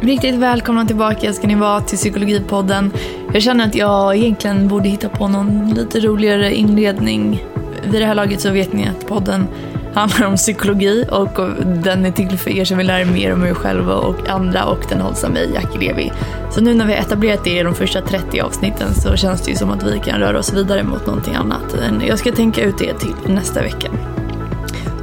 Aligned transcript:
Riktigt 0.00 0.34
välkomna 0.34 0.86
tillbaka 0.86 1.32
ska 1.32 1.46
ni 1.46 1.54
vara 1.54 1.80
till 1.80 1.98
Psykologipodden. 1.98 2.92
Jag 3.32 3.42
känner 3.42 3.66
att 3.66 3.74
jag 3.74 4.16
egentligen 4.16 4.68
borde 4.68 4.88
hitta 4.88 5.08
på 5.08 5.28
någon 5.28 5.74
lite 5.74 6.00
roligare 6.00 6.54
inledning. 6.54 7.44
Vid 7.90 8.00
det 8.00 8.06
här 8.06 8.14
laget 8.14 8.40
så 8.40 8.50
vet 8.50 8.72
ni 8.72 8.88
att 8.88 9.06
podden 9.06 9.46
handlar 9.94 10.26
om 10.26 10.36
psykologi 10.36 11.04
och 11.10 11.40
den 11.84 12.06
är 12.06 12.10
till 12.10 12.38
för 12.38 12.50
er 12.50 12.64
som 12.64 12.78
vill 12.78 12.86
lära 12.86 13.00
er 13.00 13.04
mer 13.04 13.32
om 13.32 13.44
er 13.44 13.54
själva 13.54 13.94
och 13.94 14.28
andra 14.28 14.64
och 14.64 14.84
den 14.88 15.00
hålls 15.00 15.24
av 15.24 15.30
mig, 15.30 15.50
Jackie 15.54 15.88
Levi. 15.88 16.12
Så 16.50 16.60
nu 16.60 16.74
när 16.74 16.86
vi 16.86 16.92
har 16.92 17.00
etablerat 17.00 17.44
det 17.44 17.58
i 17.58 17.62
de 17.62 17.74
första 17.74 18.00
30 18.00 18.40
avsnitten 18.40 18.94
så 18.94 19.16
känns 19.16 19.42
det 19.42 19.50
ju 19.50 19.56
som 19.56 19.70
att 19.70 19.82
vi 19.82 19.98
kan 19.98 20.20
röra 20.20 20.38
oss 20.38 20.52
vidare 20.52 20.82
mot 20.82 21.06
någonting 21.06 21.34
annat. 21.34 21.76
Jag 22.08 22.18
ska 22.18 22.32
tänka 22.32 22.62
ut 22.62 22.78
det 22.78 22.98
till 22.98 23.14
nästa 23.26 23.62
vecka. 23.62 23.88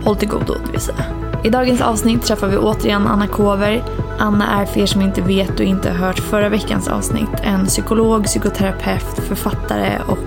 Håll 0.04 0.16
till 0.16 0.30
godo, 0.30 0.54
det 0.66 0.72
vill 0.72 0.82
säga. 0.82 1.06
I 1.44 1.50
dagens 1.50 1.82
avsnitt 1.82 2.24
träffar 2.26 2.48
vi 2.48 2.58
återigen 2.58 3.08
Anna 3.08 3.28
Kover. 3.28 3.84
Anna 4.20 4.62
är 4.62 4.66
för 4.66 4.80
er 4.80 4.86
som 4.86 5.02
inte 5.02 5.22
vet 5.22 5.60
och 5.60 5.66
inte 5.66 5.92
hört 5.92 6.20
förra 6.20 6.50
veckans 6.50 6.88
avsnitt 6.88 7.30
en 7.44 7.66
psykolog, 7.66 8.24
psykoterapeut, 8.24 9.20
författare 9.28 10.00
och 10.08 10.18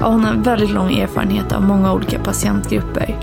ja, 0.00 0.06
hon 0.06 0.24
har 0.24 0.34
väldigt 0.34 0.70
lång 0.70 0.98
erfarenhet 0.98 1.52
av 1.52 1.62
många 1.62 1.92
olika 1.92 2.18
patientgrupper. 2.18 3.18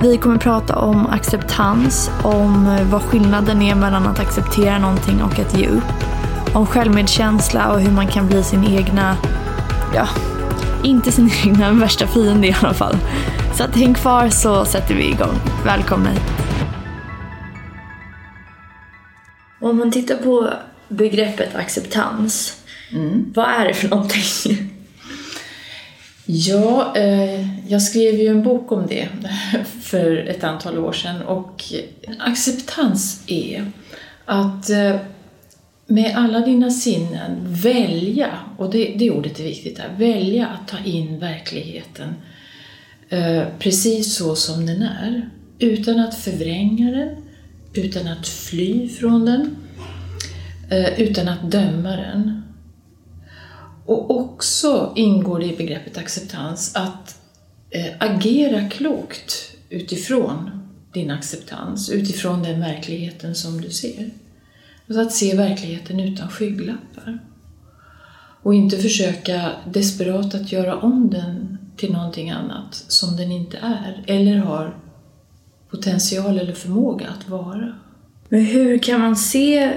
Vi 0.00 0.16
kommer 0.16 0.38
prata 0.38 0.78
om 0.78 1.06
acceptans, 1.06 2.10
om 2.22 2.78
vad 2.90 3.02
skillnaden 3.02 3.62
är 3.62 3.74
mellan 3.74 4.06
att 4.06 4.20
acceptera 4.20 4.78
någonting 4.78 5.22
och 5.22 5.38
att 5.38 5.58
ge 5.58 5.66
upp. 5.66 6.04
Om 6.54 6.66
självmedkänsla 6.66 7.72
och 7.72 7.80
hur 7.80 7.92
man 7.92 8.06
kan 8.06 8.26
bli 8.26 8.42
sin 8.42 8.64
egna, 8.64 9.16
ja, 9.94 10.08
inte 10.82 11.12
sin 11.12 11.30
egna 11.44 11.72
värsta 11.72 12.06
fiende 12.06 12.46
i 12.46 12.56
alla 12.60 12.74
fall. 12.74 12.96
Så 13.54 13.64
att 13.64 13.76
häng 13.76 13.94
kvar 13.94 14.28
så 14.28 14.64
sätter 14.64 14.94
vi 14.94 15.08
igång. 15.10 15.34
Välkomna 15.64 16.10
hit. 16.10 16.51
Om 19.62 19.78
man 19.78 19.90
tittar 19.90 20.16
på 20.16 20.52
begreppet 20.88 21.54
acceptans, 21.54 22.62
mm. 22.92 23.32
vad 23.34 23.48
är 23.48 23.68
det 23.68 23.74
för 23.74 23.88
någonting? 23.88 24.70
Ja, 26.26 26.96
eh, 26.96 27.68
jag 27.68 27.82
skrev 27.82 28.14
ju 28.14 28.26
en 28.26 28.42
bok 28.42 28.72
om 28.72 28.86
det 28.86 29.08
för 29.82 30.16
ett 30.16 30.44
antal 30.44 30.78
år 30.78 30.92
sedan 30.92 31.22
och 31.22 31.64
acceptans 32.18 33.22
är 33.26 33.72
att 34.24 34.70
eh, 34.70 34.96
med 35.86 36.16
alla 36.16 36.40
dina 36.40 36.70
sinnen 36.70 37.38
välja, 37.44 38.30
och 38.58 38.70
det, 38.70 38.94
det 38.98 39.10
ordet 39.10 39.40
är 39.40 39.44
viktigt 39.44 39.78
här, 39.78 39.90
välja 39.98 40.46
att 40.46 40.68
ta 40.68 40.78
in 40.84 41.18
verkligheten 41.18 42.14
eh, 43.08 43.42
precis 43.58 44.16
så 44.16 44.36
som 44.36 44.66
den 44.66 44.82
är. 44.82 45.30
Utan 45.58 46.00
att 46.00 46.14
förvränga 46.14 46.90
den, 46.90 47.16
utan 47.74 48.08
att 48.08 48.28
fly 48.28 48.88
från 48.88 49.24
den, 49.24 49.56
eh, 50.70 51.00
utan 51.00 51.28
att 51.28 51.50
döma 51.50 51.96
den. 51.96 52.42
Och 53.86 54.10
också 54.10 54.92
ingår 54.96 55.38
det 55.38 55.46
i 55.46 55.56
begreppet 55.56 55.98
acceptans 55.98 56.76
att 56.76 57.20
eh, 57.70 57.92
agera 57.98 58.68
klokt 58.68 59.54
utifrån 59.68 60.50
din 60.92 61.10
acceptans, 61.10 61.90
utifrån 61.90 62.42
den 62.42 62.60
verkligheten 62.60 63.34
som 63.34 63.60
du 63.60 63.70
ser. 63.70 64.10
Alltså 64.88 65.02
att 65.02 65.12
se 65.12 65.36
verkligheten 65.36 66.00
utan 66.00 66.28
skygglappar. 66.28 67.18
Och 68.42 68.54
inte 68.54 68.78
försöka 68.78 69.52
desperat 69.72 70.34
att 70.34 70.52
göra 70.52 70.76
om 70.76 71.10
den 71.10 71.58
till 71.76 71.92
någonting 71.92 72.30
annat 72.30 72.84
som 72.88 73.16
den 73.16 73.32
inte 73.32 73.56
är, 73.56 74.04
eller 74.06 74.36
har 74.36 74.76
potential 75.72 76.38
eller 76.38 76.52
förmåga 76.52 77.06
att 77.08 77.28
vara. 77.28 77.72
Men 78.28 78.44
hur 78.44 78.78
kan 78.78 79.00
man 79.00 79.16
se 79.16 79.70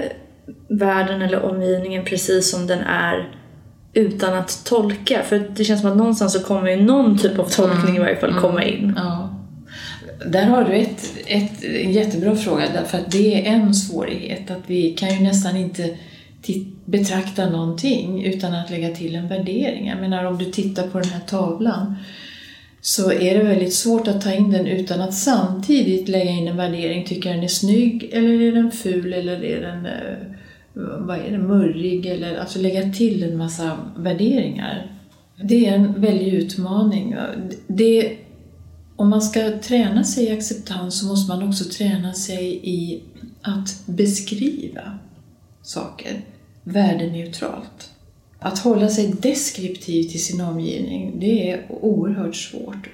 världen 0.68 1.22
eller 1.22 1.42
omgivningen 1.42 2.04
precis 2.04 2.50
som 2.50 2.66
den 2.66 2.80
är 2.80 3.32
utan 3.92 4.34
att 4.34 4.64
tolka? 4.64 5.22
För 5.22 5.50
det 5.56 5.64
känns 5.64 5.80
som 5.80 5.90
att 5.90 5.96
någonstans 5.96 6.32
så 6.32 6.40
kommer 6.40 6.70
ju 6.70 6.82
någon 6.82 7.18
typ 7.18 7.38
av 7.38 7.44
tolkning 7.44 7.96
mm. 7.96 7.96
i 7.96 7.98
varje 7.98 8.16
fall 8.16 8.34
komma 8.34 8.64
in. 8.64 8.84
Mm. 8.84 8.94
Ja. 8.96 9.32
Där 10.26 10.44
har 10.44 10.64
du 10.64 10.72
ett, 10.72 11.14
ett, 11.26 11.64
en 11.64 11.92
jättebra 11.92 12.36
fråga, 12.36 12.64
därför 12.74 12.98
att 12.98 13.10
det 13.10 13.48
är 13.48 13.52
en 13.52 13.74
svårighet. 13.74 14.50
Att 14.50 14.62
vi 14.66 14.90
kan 14.90 15.14
ju 15.14 15.20
nästan 15.20 15.56
inte 15.56 15.96
betrakta 16.84 17.50
någonting 17.50 18.24
utan 18.24 18.54
att 18.54 18.70
lägga 18.70 18.94
till 18.94 19.14
en 19.14 19.28
värdering. 19.28 19.86
Jag 19.86 20.00
menar 20.00 20.24
om 20.24 20.38
du 20.38 20.44
tittar 20.44 20.88
på 20.88 21.00
den 21.00 21.08
här 21.08 21.20
tavlan 21.20 21.96
så 22.86 23.12
är 23.12 23.38
det 23.38 23.44
väldigt 23.44 23.74
svårt 23.74 24.08
att 24.08 24.20
ta 24.20 24.32
in 24.32 24.50
den 24.50 24.66
utan 24.66 25.00
att 25.00 25.14
samtidigt 25.14 26.08
lägga 26.08 26.30
in 26.30 26.48
en 26.48 26.56
värdering. 26.56 27.04
Tycker 27.04 27.28
jag 27.28 27.36
den 27.36 27.44
är 27.44 27.48
snygg 27.48 28.10
eller 28.12 28.40
är 28.40 28.52
den 28.52 28.70
ful 28.70 29.12
eller 29.12 29.44
är 29.44 29.60
den 29.60 29.86
eh, 29.86 30.98
vad 31.06 31.18
är 31.18 31.30
det, 31.30 31.38
murrig 31.38 32.06
eller 32.06 32.38
alltså 32.38 32.58
lägga 32.58 32.92
till 32.92 33.22
en 33.22 33.36
massa 33.36 33.78
värderingar. 33.96 34.92
Det 35.42 35.66
är 35.66 35.74
en 35.74 36.00
väldig 36.00 36.34
utmaning. 36.34 37.16
Det, 37.66 38.16
om 38.96 39.08
man 39.08 39.22
ska 39.22 39.58
träna 39.58 40.04
sig 40.04 40.24
i 40.24 40.32
acceptans 40.32 41.00
så 41.00 41.06
måste 41.06 41.32
man 41.32 41.48
också 41.48 41.64
träna 41.64 42.14
sig 42.14 42.60
i 42.62 43.02
att 43.42 43.86
beskriva 43.86 44.98
saker 45.62 46.20
värdeneutralt. 46.62 47.90
Att 48.46 48.58
hålla 48.58 48.88
sig 48.88 49.14
deskriptiv 49.20 50.02
till 50.02 50.24
sin 50.24 50.40
omgivning, 50.40 51.20
det 51.20 51.50
är 51.50 51.66
oerhört 51.68 52.36
svårt. 52.36 52.90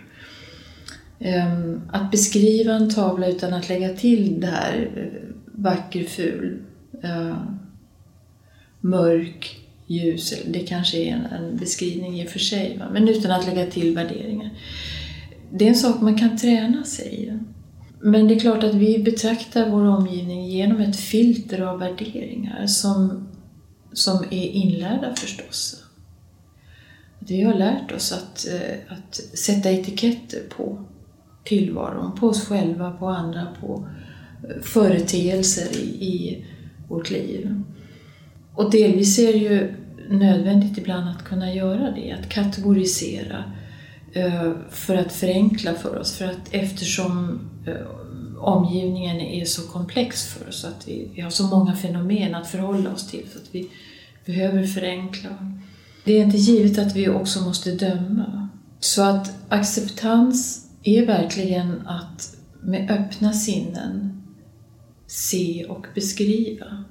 Ehm, 1.19 1.81
att 1.93 2.11
beskriva 2.11 2.73
en 2.73 2.91
tavla 2.95 3.27
utan 3.27 3.55
att 3.55 3.69
lägga 3.69 3.89
till 3.89 4.41
det 4.41 4.47
här 4.47 4.91
eh, 4.97 5.35
vacker, 5.53 6.05
ful, 6.05 6.63
eh, 7.03 7.37
mörk, 8.81 9.57
ljus, 9.87 10.35
det 10.47 10.59
kanske 10.59 10.99
är 10.99 11.13
en, 11.13 11.57
beskrivning 11.57 12.21
i 12.21 12.27
och 12.27 12.31
för 12.31 12.39
sig, 12.39 12.81
men 12.93 13.09
utan 13.09 13.31
att 13.31 13.47
lägga 13.47 13.67
till 13.67 13.95
värderingar. 13.95 14.51
Det 15.53 15.65
är 15.65 15.69
en 15.69 15.75
sak 15.75 16.01
man 16.01 16.19
kan 16.19 16.39
träna 16.39 16.85
sig 16.85 17.15
i. 17.15 17.39
Men 18.01 18.29
det 18.29 18.35
är 18.35 18.41
klart 18.41 18.65
att 18.65 18.75
vi 18.75 18.99
betraktar 18.99 19.71
vår 19.71 19.85
omgivning 19.85 20.47
genom 20.47 20.81
ett 20.81 20.97
filter 20.97 21.61
av 21.61 21.79
värderingar 21.79 22.67
som, 22.67 23.29
som 23.93 24.25
är 24.31 24.49
inlärda 24.49 25.15
förstås. 25.15 25.85
Vi 27.19 27.43
har 27.43 27.55
lärt 27.55 27.93
oss 27.93 28.13
att, 28.13 28.47
eh, 28.49 28.97
att 28.97 29.15
sätta 29.15 29.71
etiketter 29.71 30.41
på 30.57 30.85
tillvaron, 31.45 32.17
på 32.19 32.27
oss 32.27 32.47
själva, 32.47 32.91
på 32.91 33.09
andra, 33.09 33.47
på 33.61 33.89
eh, 34.49 34.63
företeelser 34.63 35.77
i, 35.77 36.05
i 36.05 36.45
vårt 36.89 37.11
liv. 37.11 37.63
Och 38.55 38.71
delvis 38.71 39.19
är 39.19 39.33
det 39.33 39.39
ju 39.39 39.75
nödvändigt 40.09 40.79
ibland 40.79 41.09
att 41.09 41.25
kunna 41.25 41.55
göra 41.55 41.91
det, 41.91 42.13
att 42.13 42.29
kategorisera 42.29 43.45
eh, 44.13 44.53
för 44.71 44.97
att 44.97 45.13
förenkla 45.13 45.75
för 45.75 45.99
oss. 45.99 46.17
För 46.17 46.25
att 46.25 46.49
eftersom 46.51 47.41
omgivningen 48.43 49.21
är 49.21 49.45
så 49.45 49.63
komplex 49.63 50.25
för 50.25 50.49
oss, 50.49 50.65
att 50.65 50.89
vi, 50.89 51.09
vi 51.15 51.21
har 51.21 51.31
så 51.31 51.47
många 51.47 51.77
fenomen 51.77 52.35
att 52.35 52.47
förhålla 52.47 52.93
oss 52.93 53.07
till, 53.07 53.27
så 53.33 53.39
att 53.39 53.49
vi 53.55 53.71
behöver 54.25 54.67
förenkla. 54.67 55.31
Det 56.05 56.13
är 56.13 56.25
inte 56.25 56.37
givet 56.37 56.79
att 56.79 56.97
vi 56.97 57.09
också 57.09 57.41
måste 57.41 57.73
döma. 57.73 58.49
Så 58.81 59.03
att 59.03 59.33
acceptans 59.49 60.67
är 60.83 61.07
verkligen 61.07 61.87
att 61.87 62.37
med 62.63 62.91
öppna 62.91 63.33
sinnen 63.33 64.23
se 65.07 65.65
och 65.69 65.87
beskriva. 65.95 66.85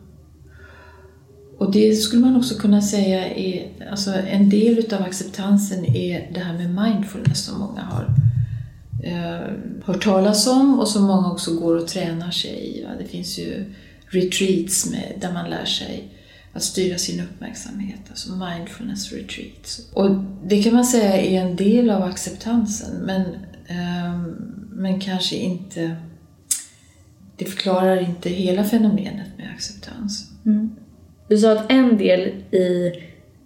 Och 1.57 1.71
det 1.71 1.95
skulle 1.95 2.21
man 2.21 2.35
också 2.35 2.55
kunna 2.55 2.81
säga 2.81 3.35
är, 3.35 3.87
alltså 3.91 4.13
en 4.13 4.49
del 4.49 4.79
utav 4.79 5.01
acceptansen 5.01 5.85
är 5.85 6.31
det 6.33 6.39
här 6.39 6.57
med 6.57 6.85
mindfulness 6.85 7.45
som 7.45 7.59
många 7.59 7.81
har 7.81 8.30
eh, 9.03 9.53
hört 9.83 10.03
talas 10.03 10.47
om 10.47 10.79
och 10.79 10.87
som 10.87 11.03
många 11.03 11.31
också 11.31 11.59
går 11.59 11.75
och 11.75 11.87
tränar 11.87 12.31
sig 12.31 12.79
i. 12.79 12.83
Va? 12.83 12.89
Det 12.99 13.05
finns 13.05 13.39
ju 13.39 13.73
retreats 14.05 14.91
med, 14.91 15.13
där 15.21 15.33
man 15.33 15.49
lär 15.49 15.65
sig 15.65 16.07
att 16.53 16.63
styra 16.63 16.97
sin 16.97 17.19
uppmärksamhet, 17.19 17.99
alltså 18.09 18.31
mindfulness 18.31 19.13
retreats. 19.13 19.89
Och 19.93 20.09
det 20.43 20.63
kan 20.63 20.73
man 20.73 20.85
säga 20.85 21.17
är 21.17 21.41
en 21.41 21.55
del 21.55 21.89
av 21.89 22.03
acceptansen, 22.03 22.95
men, 23.05 23.21
eh, 23.67 24.21
men 24.69 24.99
kanske 24.99 25.35
inte 25.35 25.95
det 27.37 27.45
förklarar 27.45 28.01
inte 28.01 28.29
hela 28.29 28.63
fenomenet 28.63 29.27
med 29.37 29.49
acceptans. 29.55 30.31
Mm. 30.45 30.75
Du 31.27 31.37
sa 31.37 31.51
att 31.51 31.71
en 31.71 31.97
del 31.97 32.19
i 32.51 32.93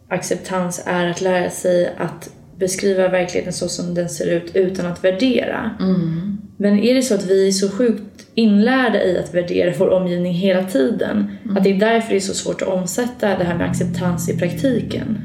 acceptans 0.08 0.84
är 0.86 1.08
att 1.08 1.22
lära 1.22 1.50
sig 1.50 1.96
att 1.98 2.30
beskriva 2.60 3.07
verkligheten 3.07 3.54
så 3.54 3.68
som 3.68 3.94
den 3.94 4.10
ser 4.10 4.31
ut 4.31 4.56
utan 4.56 4.86
att 4.86 5.04
värdera. 5.04 5.72
Mm. 5.80 6.38
Men 6.57 6.80
är 6.80 6.94
det 6.94 7.02
så 7.02 7.16
att 7.16 7.25
vi 7.25 7.48
är 7.48 7.52
så 7.52 7.69
sjukt 7.69 8.28
inlärda 8.36 9.04
i 9.04 9.18
att 9.19 9.34
värdera 9.34 9.74
vår 9.80 9.90
omgivning 9.90 10.34
hela 10.34 10.63
tiden? 10.63 11.31
Mm. 11.44 11.57
Att 11.57 11.63
det 11.63 11.69
är 11.69 11.80
därför 11.80 12.10
det 12.10 12.16
är 12.16 12.19
så 12.19 12.34
svårt 12.34 12.62
att 12.62 12.68
omsätta 12.68 13.38
det 13.38 13.44
här 13.44 13.57
med 13.57 13.69
acceptans 13.69 14.30
i 14.30 14.38
praktiken? 14.38 15.18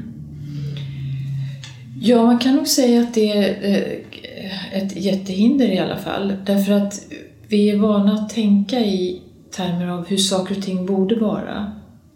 Ja, 2.01 2.23
man 2.25 2.39
kan 2.39 2.55
nog 2.55 2.67
säga 2.67 3.01
att 3.01 3.13
det 3.13 3.31
är 3.31 3.57
eh, 3.61 4.81
ett 4.83 4.95
jättehinder 4.95 5.67
i 5.67 5.79
alla 5.79 5.97
fall. 5.97 6.33
Därför 6.45 6.73
att 6.73 7.01
vi 7.47 7.69
är 7.69 7.77
vana 7.77 8.13
att 8.13 8.29
tänka 8.29 8.79
i 8.79 9.21
termer 9.55 9.87
av 9.87 10.07
hur 10.07 10.17
saker 10.17 10.57
och 10.57 10.63
ting 10.63 10.85
borde 10.85 11.15
vara 11.15 11.71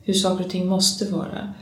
hur 0.06 0.14
saker 0.14 0.46
och 0.46 0.52
ting 0.52 0.68
måste 0.68 1.06
vara 1.06 1.54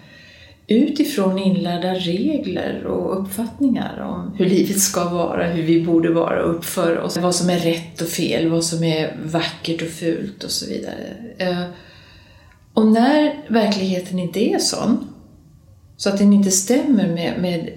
utifrån 0.73 1.39
inlärda 1.39 1.93
regler 1.93 2.85
och 2.85 3.21
uppfattningar 3.21 3.99
om 4.01 4.35
hur 4.37 4.45
livet 4.45 4.79
ska 4.79 5.09
vara, 5.09 5.47
hur 5.47 5.63
vi 5.63 5.85
borde 5.85 6.13
vara 6.13 6.43
och 6.43 6.55
uppföra 6.55 7.03
oss, 7.03 7.17
vad 7.17 7.35
som 7.35 7.49
är 7.49 7.59
rätt 7.59 8.01
och 8.01 8.07
fel, 8.07 8.49
vad 8.49 8.63
som 8.63 8.83
är 8.83 9.17
vackert 9.23 9.81
och 9.81 9.87
fult 9.87 10.43
och 10.43 10.51
så 10.51 10.69
vidare. 10.69 11.15
Eh, 11.37 11.63
och 12.73 12.87
när 12.87 13.45
verkligheten 13.47 14.19
inte 14.19 14.49
är 14.49 14.59
sån, 14.59 15.07
så 15.97 16.09
att 16.09 16.17
den 16.17 16.33
inte 16.33 16.51
stämmer 16.51 17.07
med, 17.07 17.41
med 17.41 17.69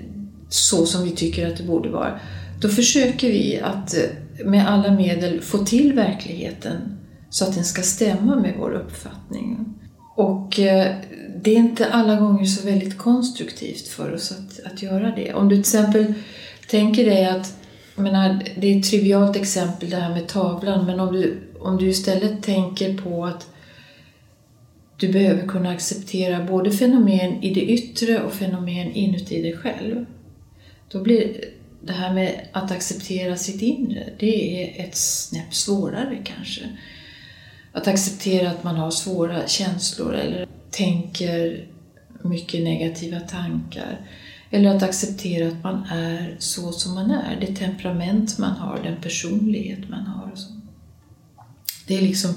så 0.49 0.87
som 0.87 1.05
vi 1.05 1.11
tycker 1.11 1.49
att 1.49 1.57
det 1.57 1.65
borde 1.65 1.89
vara, 1.89 2.21
då 2.61 2.69
försöker 2.69 3.29
vi 3.29 3.61
att 3.61 3.95
eh, 3.95 4.47
med 4.47 4.69
alla 4.69 4.91
medel 4.91 5.41
få 5.41 5.59
till 5.59 5.93
verkligheten 5.93 6.77
så 7.31 7.45
att 7.45 7.55
den 7.55 7.65
ska 7.65 7.83
stämma 7.83 8.37
med 8.37 8.55
vår 8.59 8.73
uppfattning. 8.73 9.75
Och 10.17 10.61
eh, 10.61 10.97
det 11.43 11.51
är 11.51 11.57
inte 11.57 11.91
alla 11.91 12.17
gånger 12.17 12.45
så 12.45 12.67
väldigt 12.67 12.99
konstruktivt 12.99 13.89
för 13.89 14.15
oss 14.15 14.33
att, 14.33 14.73
att 14.73 14.83
göra 14.83 15.13
det. 15.17 15.35
Om 15.35 15.49
du 15.49 15.55
till 15.55 15.61
exempel 15.61 16.15
tänker 16.69 17.05
dig 17.05 17.27
att, 17.27 17.57
jag 17.95 18.03
menar, 18.03 18.43
det 18.57 18.75
är 18.75 18.79
ett 18.79 18.91
trivialt 18.91 19.37
exempel 19.37 19.91
det 19.91 19.97
här 19.97 20.15
med 20.15 20.29
tavlan, 20.29 20.87
men 20.87 21.01
om 21.01 21.13
du, 21.13 21.39
om 21.61 21.77
du 21.77 21.89
istället 21.89 22.43
tänker 22.43 22.99
på 22.99 23.25
att 23.25 23.49
du 24.97 25.13
behöver 25.13 25.47
kunna 25.47 25.71
acceptera 25.71 26.45
både 26.45 26.71
fenomen 26.71 27.43
i 27.43 27.55
det 27.55 27.61
yttre 27.61 28.23
och 28.23 28.33
fenomen 28.33 28.93
inuti 28.93 29.43
dig 29.43 29.57
själv. 29.57 30.07
Då 30.89 31.03
blir 31.03 31.45
det 31.81 31.93
här 31.93 32.15
med 32.15 32.49
att 32.53 32.71
acceptera 32.71 33.37
sitt 33.37 33.63
inre, 33.63 34.09
det 34.19 34.63
är 34.63 34.85
ett 34.85 34.97
snäpp 34.97 35.55
svårare 35.55 36.19
kanske. 36.25 36.61
Att 37.73 37.89
acceptera 37.89 38.51
att 38.51 38.65
man 38.65 38.77
har 38.77 38.91
svåra 38.91 39.47
känslor 39.47 40.15
eller 40.15 40.47
tänker 40.71 41.67
mycket 42.23 42.65
negativa 42.65 43.21
tankar. 43.21 44.01
Eller 44.51 44.77
att 44.77 44.83
acceptera 44.83 45.49
att 45.49 45.63
man 45.63 45.85
är 45.85 46.37
så 46.39 46.73
som 46.73 46.95
man 46.95 47.11
är, 47.11 47.41
det 47.41 47.57
temperament 47.57 48.39
man 48.39 48.57
har, 48.57 48.81
den 48.83 49.01
personlighet 49.01 49.89
man 49.89 50.07
har. 50.07 50.33
Det 51.87 51.97
är 51.97 52.03
liksom 52.03 52.35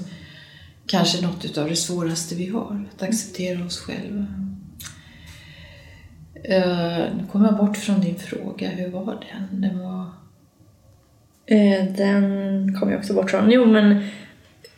kanske 0.86 1.26
något 1.26 1.58
av 1.58 1.68
det 1.68 1.76
svåraste 1.76 2.34
vi 2.34 2.46
har, 2.46 2.88
att 2.94 3.02
acceptera 3.02 3.64
oss 3.64 3.78
själva. 3.78 4.26
Eh, 6.44 7.14
nu 7.16 7.26
kom 7.32 7.44
jag 7.44 7.56
bort 7.56 7.76
från 7.76 8.00
din 8.00 8.18
fråga, 8.18 8.68
hur 8.68 8.88
var 8.88 9.24
den? 9.32 9.60
Den 9.60 9.78
var... 9.78 10.06
Eh, 11.46 11.84
den 11.96 12.74
kom 12.74 12.90
jag 12.90 12.98
också 12.98 13.14
bort 13.14 13.30
från. 13.30 13.50
Jo, 13.50 13.64
men 13.66 14.04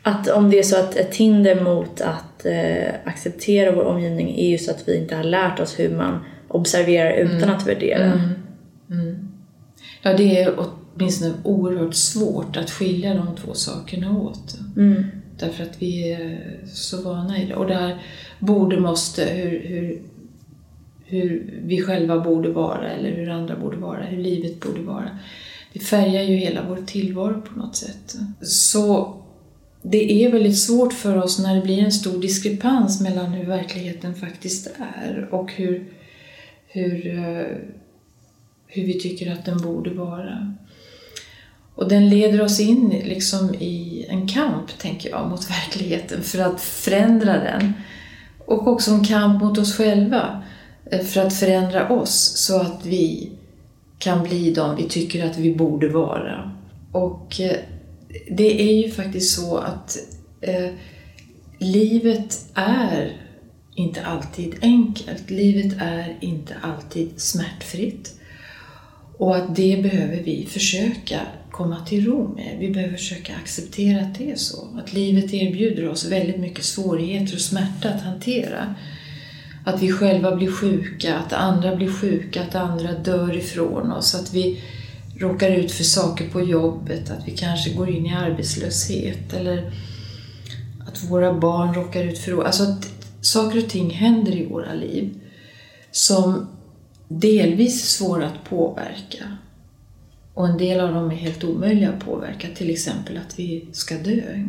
att 0.02 0.28
om 0.28 0.50
det 0.50 0.58
är 0.58 0.62
så 0.62 0.76
att 0.76 0.96
ett 0.96 1.14
hinder 1.14 1.60
mot 1.60 2.00
att 2.00 2.46
uh, 2.46 2.94
acceptera 3.04 3.74
vår 3.74 3.84
omgivning 3.84 4.38
är 4.38 4.50
just 4.50 4.68
att 4.68 4.88
vi 4.88 4.96
inte 4.96 5.14
har 5.14 5.24
lärt 5.24 5.60
oss 5.60 5.78
hur 5.78 5.96
man 5.96 6.24
observerar 6.48 7.12
utan 7.12 7.42
mm. 7.42 7.56
att 7.56 7.66
värdera. 7.66 8.04
Mm. 8.04 8.30
Mm. 8.90 9.28
Ja, 10.02 10.16
det 10.16 10.42
är 10.42 10.54
åtminstone 10.94 11.34
oerhört 11.44 11.94
svårt 11.94 12.56
att 12.56 12.70
skilja 12.70 13.14
de 13.14 13.36
två 13.36 13.54
sakerna 13.54 14.18
åt. 14.18 14.58
Mm. 14.76 15.04
Därför 15.38 15.62
att 15.64 15.82
vi 15.82 16.12
är 16.12 16.60
så 16.72 17.02
vana 17.02 17.38
i 17.38 17.46
det. 17.46 17.54
Och 17.54 17.66
det 17.66 17.74
här 17.74 18.02
borde, 18.38 18.80
måste, 18.80 19.24
hur, 19.24 19.62
hur, 19.68 20.02
hur 21.04 21.60
vi 21.64 21.82
själva 21.82 22.18
borde 22.18 22.48
vara 22.48 22.90
eller 22.90 23.10
hur 23.10 23.28
andra 23.30 23.56
borde 23.56 23.76
vara, 23.76 24.02
hur 24.02 24.22
livet 24.22 24.60
borde 24.60 24.80
vara. 24.80 25.18
Det 25.72 25.80
färgar 25.80 26.22
ju 26.22 26.36
hela 26.36 26.60
vår 26.68 26.78
tillvaro 26.86 27.40
på 27.40 27.58
något 27.58 27.76
sätt. 27.76 28.16
Så 28.40 29.21
det 29.82 30.24
är 30.24 30.32
väldigt 30.32 30.58
svårt 30.58 30.92
för 30.92 31.16
oss 31.16 31.38
när 31.38 31.54
det 31.54 31.60
blir 31.60 31.84
en 31.84 31.92
stor 31.92 32.20
diskrepans 32.20 33.00
mellan 33.00 33.32
hur 33.32 33.46
verkligheten 33.46 34.14
faktiskt 34.14 34.70
är 34.78 35.28
och 35.30 35.52
hur, 35.52 35.92
hur, 36.66 37.18
eh, 37.18 37.56
hur 38.66 38.86
vi 38.86 39.00
tycker 39.00 39.32
att 39.32 39.44
den 39.44 39.58
borde 39.58 39.90
vara. 39.90 40.54
Och 41.74 41.88
den 41.88 42.08
leder 42.08 42.42
oss 42.42 42.60
in 42.60 42.88
liksom 43.04 43.54
i 43.54 44.06
en 44.08 44.28
kamp, 44.28 44.78
tänker 44.78 45.10
jag, 45.10 45.30
mot 45.30 45.50
verkligheten 45.50 46.22
för 46.22 46.38
att 46.38 46.60
förändra 46.60 47.32
den. 47.32 47.72
Och 48.46 48.68
också 48.68 48.90
en 48.90 49.04
kamp 49.04 49.42
mot 49.42 49.58
oss 49.58 49.76
själva 49.76 50.42
eh, 50.90 51.00
för 51.00 51.20
att 51.20 51.34
förändra 51.34 51.88
oss 51.88 52.36
så 52.36 52.60
att 52.60 52.86
vi 52.86 53.30
kan 53.98 54.22
bli 54.22 54.52
de 54.52 54.76
vi 54.76 54.82
tycker 54.82 55.26
att 55.26 55.38
vi 55.38 55.54
borde 55.54 55.88
vara. 55.88 56.52
Och 56.92 57.40
eh, 57.40 57.56
det 58.30 58.62
är 58.62 58.82
ju 58.84 58.90
faktiskt 58.90 59.34
så 59.34 59.56
att 59.56 59.98
eh, 60.40 60.70
livet 61.58 62.44
är 62.54 63.16
inte 63.74 64.04
alltid 64.04 64.54
enkelt. 64.62 65.30
Livet 65.30 65.76
är 65.80 66.16
inte 66.20 66.54
alltid 66.62 67.20
smärtfritt. 67.20 68.18
Och 69.18 69.36
att 69.36 69.56
det 69.56 69.82
behöver 69.82 70.22
vi 70.22 70.46
försöka 70.50 71.20
komma 71.50 71.84
till 71.84 72.06
ro 72.06 72.34
med. 72.34 72.56
Vi 72.58 72.70
behöver 72.70 72.96
försöka 72.96 73.36
acceptera 73.36 74.00
att 74.00 74.18
det 74.18 74.30
är 74.30 74.36
så. 74.36 74.68
Att 74.78 74.92
livet 74.92 75.34
erbjuder 75.34 75.88
oss 75.88 76.04
väldigt 76.04 76.38
mycket 76.38 76.64
svårigheter 76.64 77.34
och 77.34 77.40
smärta 77.40 77.88
att 77.88 78.02
hantera. 78.02 78.74
Att 79.64 79.82
vi 79.82 79.92
själva 79.92 80.36
blir 80.36 80.52
sjuka, 80.52 81.16
att 81.16 81.32
andra 81.32 81.76
blir 81.76 81.92
sjuka, 81.92 82.42
att 82.42 82.54
andra 82.54 82.92
dör 82.92 83.36
ifrån 83.36 83.92
oss, 83.92 84.14
att 84.14 84.34
vi 84.34 84.60
råkar 85.22 85.50
ut 85.50 85.72
för 85.72 85.84
saker 85.84 86.30
på 86.30 86.42
jobbet, 86.42 87.10
att 87.10 87.28
vi 87.28 87.36
kanske 87.36 87.74
går 87.74 87.90
in 87.90 88.06
i 88.06 88.14
arbetslöshet 88.14 89.32
eller 89.32 89.72
att 90.86 91.04
våra 91.04 91.40
barn 91.40 91.74
råkar 91.74 92.04
ut 92.04 92.18
för... 92.18 92.44
Alltså 92.44 92.62
att 92.62 92.88
saker 93.20 93.58
och 93.58 93.68
ting 93.68 93.90
händer 93.90 94.36
i 94.36 94.46
våra 94.46 94.74
liv 94.74 95.20
som 95.90 96.46
delvis 97.08 97.82
är 97.82 97.86
svåra 97.86 98.26
att 98.26 98.44
påverka 98.44 99.36
och 100.34 100.48
en 100.48 100.58
del 100.58 100.80
av 100.80 100.94
dem 100.94 101.10
är 101.10 101.14
helt 101.14 101.44
omöjliga 101.44 101.92
att 101.92 102.04
påverka, 102.04 102.48
till 102.54 102.70
exempel 102.70 103.16
att 103.16 103.38
vi 103.38 103.68
ska 103.72 103.98
dö. 103.98 104.48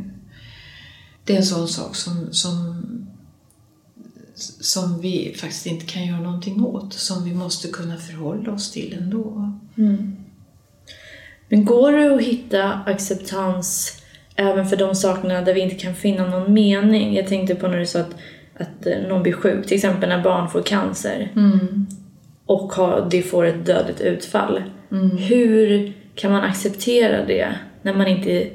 Det 1.23 1.33
är 1.33 1.37
en 1.37 1.45
sån 1.45 1.67
sak 1.67 1.95
som, 1.95 2.33
som, 2.33 2.83
som 4.35 5.01
vi 5.01 5.35
faktiskt 5.37 5.65
inte 5.65 5.85
kan 5.85 6.05
göra 6.05 6.21
någonting 6.21 6.63
åt, 6.63 6.93
som 6.93 7.23
vi 7.23 7.33
måste 7.33 7.67
kunna 7.67 7.97
förhålla 7.97 8.53
oss 8.53 8.71
till 8.71 8.97
ändå. 9.01 9.53
Mm. 9.77 10.22
Men 11.53 11.65
går 11.65 11.91
det 11.91 12.15
att 12.15 12.21
hitta 12.21 12.79
acceptans 12.85 14.01
även 14.35 14.67
för 14.67 14.77
de 14.77 14.95
sakerna 14.95 15.41
där 15.41 15.53
vi 15.53 15.61
inte 15.61 15.75
kan 15.75 15.95
finna 15.95 16.27
någon 16.27 16.53
mening? 16.53 17.15
Jag 17.15 17.27
tänkte 17.27 17.55
på 17.55 17.67
när 17.67 17.79
du 17.79 17.85
sa 17.85 17.99
att, 17.99 18.15
att 18.57 18.85
eh, 18.85 18.97
någon 19.07 19.23
blir 19.23 19.33
sjuk, 19.33 19.67
till 19.67 19.75
exempel 19.75 20.09
när 20.09 20.23
barn 20.23 20.49
får 20.49 20.61
cancer. 20.61 21.31
Mm 21.35 21.87
och 22.45 22.73
det 23.11 23.21
får 23.21 23.45
ett 23.45 23.65
dödligt 23.65 24.01
utfall. 24.01 24.63
Mm. 24.91 25.17
Hur 25.17 25.93
kan 26.15 26.31
man 26.31 26.43
acceptera 26.43 27.25
det 27.25 27.55
när 27.81 27.93
man 27.93 28.07
inte... 28.07 28.49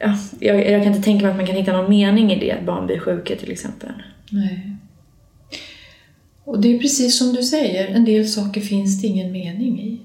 Ja, 0.00 0.16
jag, 0.40 0.70
jag, 0.70 0.82
kan 0.82 0.92
inte 0.92 1.04
tänka 1.04 1.22
mig 1.22 1.30
att 1.30 1.36
man 1.36 1.46
kan 1.46 1.56
hitta 1.56 1.72
någon 1.72 1.90
mening 1.90 2.32
i 2.32 2.40
det, 2.40 2.52
att 2.52 2.66
barn 2.66 2.86
blir 2.86 2.98
sjuka 2.98 3.36
till 3.36 3.52
exempel. 3.52 3.92
Nej. 4.30 4.76
Och 6.44 6.60
det 6.60 6.74
är 6.74 6.78
precis 6.78 7.18
som 7.18 7.32
du 7.32 7.42
säger, 7.42 7.86
en 7.86 8.04
del 8.04 8.28
saker 8.28 8.60
finns 8.60 9.02
det 9.02 9.06
ingen 9.06 9.32
mening 9.32 9.80
i. 9.80 10.00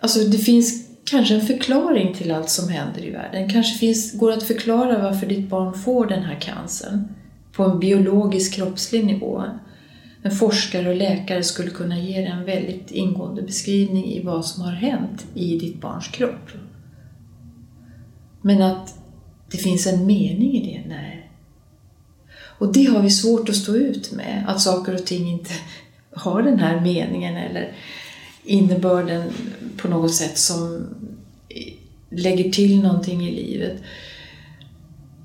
Alltså 0.00 0.20
det 0.20 0.38
finns 0.38 0.88
kanske 1.04 1.34
en 1.34 1.46
förklaring 1.46 2.14
till 2.14 2.30
allt 2.30 2.50
som 2.50 2.68
händer 2.68 3.04
i 3.04 3.10
världen. 3.10 3.48
Kanske 3.48 3.78
finns, 3.78 4.12
går 4.12 4.32
att 4.32 4.42
förklara 4.42 5.02
varför 5.02 5.26
ditt 5.26 5.48
barn 5.48 5.74
får 5.74 6.06
den 6.06 6.22
här 6.22 6.40
cancern 6.40 7.08
på 7.52 7.64
en 7.64 7.78
biologisk 7.78 8.54
kroppslig 8.54 9.06
nivå 9.06 9.44
en 10.22 10.30
forskare 10.30 10.88
och 10.88 10.96
läkare 10.96 11.42
skulle 11.42 11.70
kunna 11.70 11.98
ge 11.98 12.20
dig 12.20 12.26
en 12.26 12.44
väldigt 12.44 12.90
ingående 12.90 13.42
beskrivning 13.42 14.04
i 14.04 14.22
vad 14.22 14.46
som 14.46 14.62
har 14.62 14.72
hänt 14.72 15.26
i 15.34 15.58
ditt 15.58 15.80
barns 15.80 16.08
kropp. 16.08 16.50
Men 18.42 18.62
att 18.62 18.94
det 19.50 19.56
finns 19.56 19.86
en 19.86 20.06
mening 20.06 20.54
i 20.54 20.72
det? 20.72 20.88
Nej. 20.88 21.30
Och 22.58 22.72
det 22.72 22.84
har 22.84 23.02
vi 23.02 23.10
svårt 23.10 23.48
att 23.48 23.56
stå 23.56 23.76
ut 23.76 24.12
med, 24.12 24.44
att 24.48 24.60
saker 24.60 24.94
och 24.94 25.06
ting 25.06 25.30
inte 25.30 25.50
har 26.12 26.42
den 26.42 26.58
här 26.58 26.80
meningen 26.80 27.36
eller 27.36 27.72
innebörden 28.44 29.32
på 29.76 29.88
något 29.88 30.14
sätt 30.14 30.38
som 30.38 30.86
lägger 32.10 32.50
till 32.50 32.82
någonting 32.82 33.28
i 33.28 33.30
livet. 33.30 33.82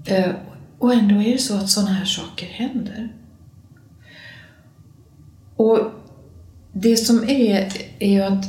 Eh, 0.06 0.32
och 0.80 0.94
ändå 0.94 1.16
är 1.16 1.32
det 1.32 1.38
så 1.38 1.56
att 1.56 1.70
sådana 1.70 1.92
här 1.92 2.06
saker 2.06 2.46
händer. 2.46 3.14
Och 5.56 5.80
det 6.74 6.98
som 6.98 7.24
är, 7.30 7.72
är 8.00 8.10
ju 8.10 8.22
att 8.22 8.46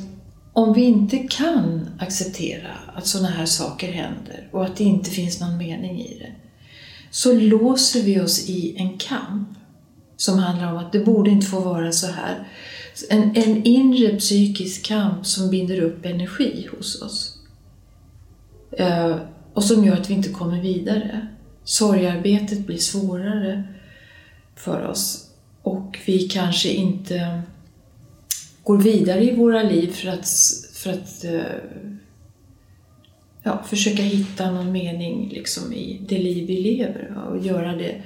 om 0.53 0.73
vi 0.73 0.83
inte 0.85 1.19
kan 1.19 1.89
acceptera 1.99 2.71
att 2.95 3.07
sådana 3.07 3.29
här 3.29 3.47
saker 3.47 3.93
händer 3.93 4.49
och 4.53 4.65
att 4.65 4.77
det 4.77 4.85
inte 4.85 5.11
finns 5.11 5.41
någon 5.41 5.59
mening 5.59 6.01
i 6.01 6.19
det, 6.19 6.33
så 7.11 7.33
låser 7.33 8.03
vi 8.03 8.21
oss 8.21 8.49
i 8.49 8.77
en 8.79 8.99
kamp 8.99 9.49
som 10.17 10.39
handlar 10.39 10.73
om 10.73 10.79
att 10.79 10.93
det 10.93 10.99
borde 10.99 11.31
inte 11.31 11.47
få 11.47 11.61
vara 11.61 11.93
så 11.93 12.07
här. 12.07 12.49
En, 13.11 13.37
en 13.37 13.65
inre 13.65 14.17
psykisk 14.17 14.85
kamp 14.87 15.27
som 15.27 15.51
binder 15.51 15.81
upp 15.81 16.07
energi 16.07 16.69
hos 16.77 17.03
oss. 17.03 17.39
Eh, 18.71 19.17
och 19.53 19.65
som 19.65 19.85
gör 19.85 19.97
att 19.97 20.11
vi 20.11 20.15
inte 20.15 20.29
kommer 20.29 20.63
vidare. 20.63 21.27
Sorgarbetet 21.65 22.67
blir 22.67 22.79
svårare. 22.79 23.65
för 24.57 24.87
oss. 24.87 25.31
Och 25.63 25.99
vi 26.07 26.29
kanske 26.29 26.69
inte 26.69 27.43
går 28.63 28.79
vidare 28.79 29.25
i 29.25 29.37
våra 29.37 29.63
liv 29.63 29.89
för 29.93 30.09
att, 30.09 30.29
för 30.73 30.91
att 30.91 31.25
eh, 31.25 31.41
ja, 33.43 33.63
försöka 33.69 34.03
hitta 34.03 34.51
någon 34.51 34.73
mening 34.73 35.29
liksom, 35.29 35.73
i 35.73 36.01
det 36.09 36.19
liv 36.19 36.47
vi 36.47 36.57
lever 36.63 37.29
och 37.29 37.47
göra 37.47 37.77
det, 37.77 38.03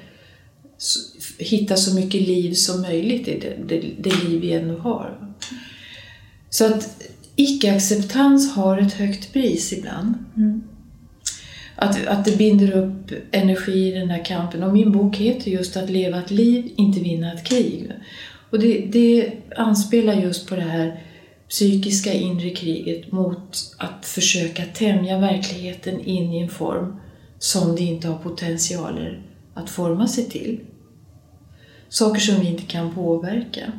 hitta 1.38 1.76
så 1.76 1.94
mycket 1.94 2.20
liv 2.20 2.54
som 2.54 2.82
möjligt 2.82 3.28
i 3.28 3.38
det, 3.38 3.56
det, 3.66 3.90
det 3.98 4.24
liv 4.24 4.40
vi 4.40 4.52
ändå 4.52 4.78
har. 4.78 5.34
Så 6.50 6.66
att 6.66 7.02
icke-acceptans 7.36 8.52
har 8.52 8.78
ett 8.78 8.92
högt 8.92 9.32
pris 9.32 9.72
ibland. 9.72 10.14
Mm. 10.36 10.62
Att, 11.76 12.06
att 12.06 12.24
det 12.24 12.38
binder 12.38 12.76
upp 12.76 13.12
energi 13.30 13.88
i 13.88 13.90
den 13.90 14.10
här 14.10 14.24
kampen. 14.24 14.62
Och 14.62 14.72
min 14.72 14.92
bok 14.92 15.16
heter 15.16 15.50
just 15.50 15.76
Att 15.76 15.90
leva 15.90 16.18
ett 16.18 16.30
liv, 16.30 16.72
inte 16.76 17.00
vinna 17.00 17.32
ett 17.32 17.44
krig. 17.44 17.92
Och 18.50 18.58
det, 18.58 18.86
det 18.92 19.32
anspelar 19.56 20.14
just 20.14 20.48
på 20.48 20.56
det 20.56 20.62
här 20.62 21.02
psykiska 21.48 22.12
inre 22.12 22.50
kriget 22.50 23.12
mot 23.12 23.74
att 23.76 24.06
försöka 24.06 24.64
tämja 24.64 25.18
verkligheten 25.18 26.00
in 26.00 26.32
i 26.32 26.38
en 26.42 26.48
form 26.48 27.00
som 27.38 27.76
det 27.76 27.82
inte 27.82 28.08
har 28.08 28.18
potentialer 28.18 29.29
att 29.54 29.70
forma 29.70 30.08
sig 30.08 30.24
till. 30.24 30.60
Saker 31.88 32.20
som 32.20 32.40
vi 32.40 32.46
inte 32.46 32.62
kan 32.62 32.94
påverka. 32.94 33.72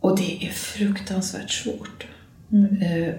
Och 0.00 0.18
det 0.18 0.46
är 0.46 0.50
fruktansvärt 0.50 1.50
svårt. 1.50 2.06
Mm. 2.52 2.82
Eh, 2.82 3.14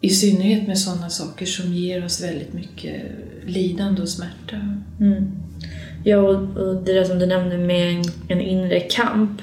I 0.00 0.10
synnerhet 0.10 0.66
med 0.66 0.78
sådana 0.78 1.10
saker 1.10 1.46
som 1.46 1.72
ger 1.72 2.04
oss 2.04 2.22
väldigt 2.24 2.52
mycket 2.52 3.02
lidande 3.46 4.02
och 4.02 4.08
smärta. 4.08 4.56
Mm. 5.00 5.30
Ja, 6.04 6.18
och 6.18 6.76
det 6.84 6.92
där 6.92 7.04
som 7.04 7.18
du 7.18 7.26
nämnde 7.26 7.58
med 7.58 7.96
en, 7.96 8.04
en 8.28 8.40
inre 8.40 8.80
kamp. 8.80 9.42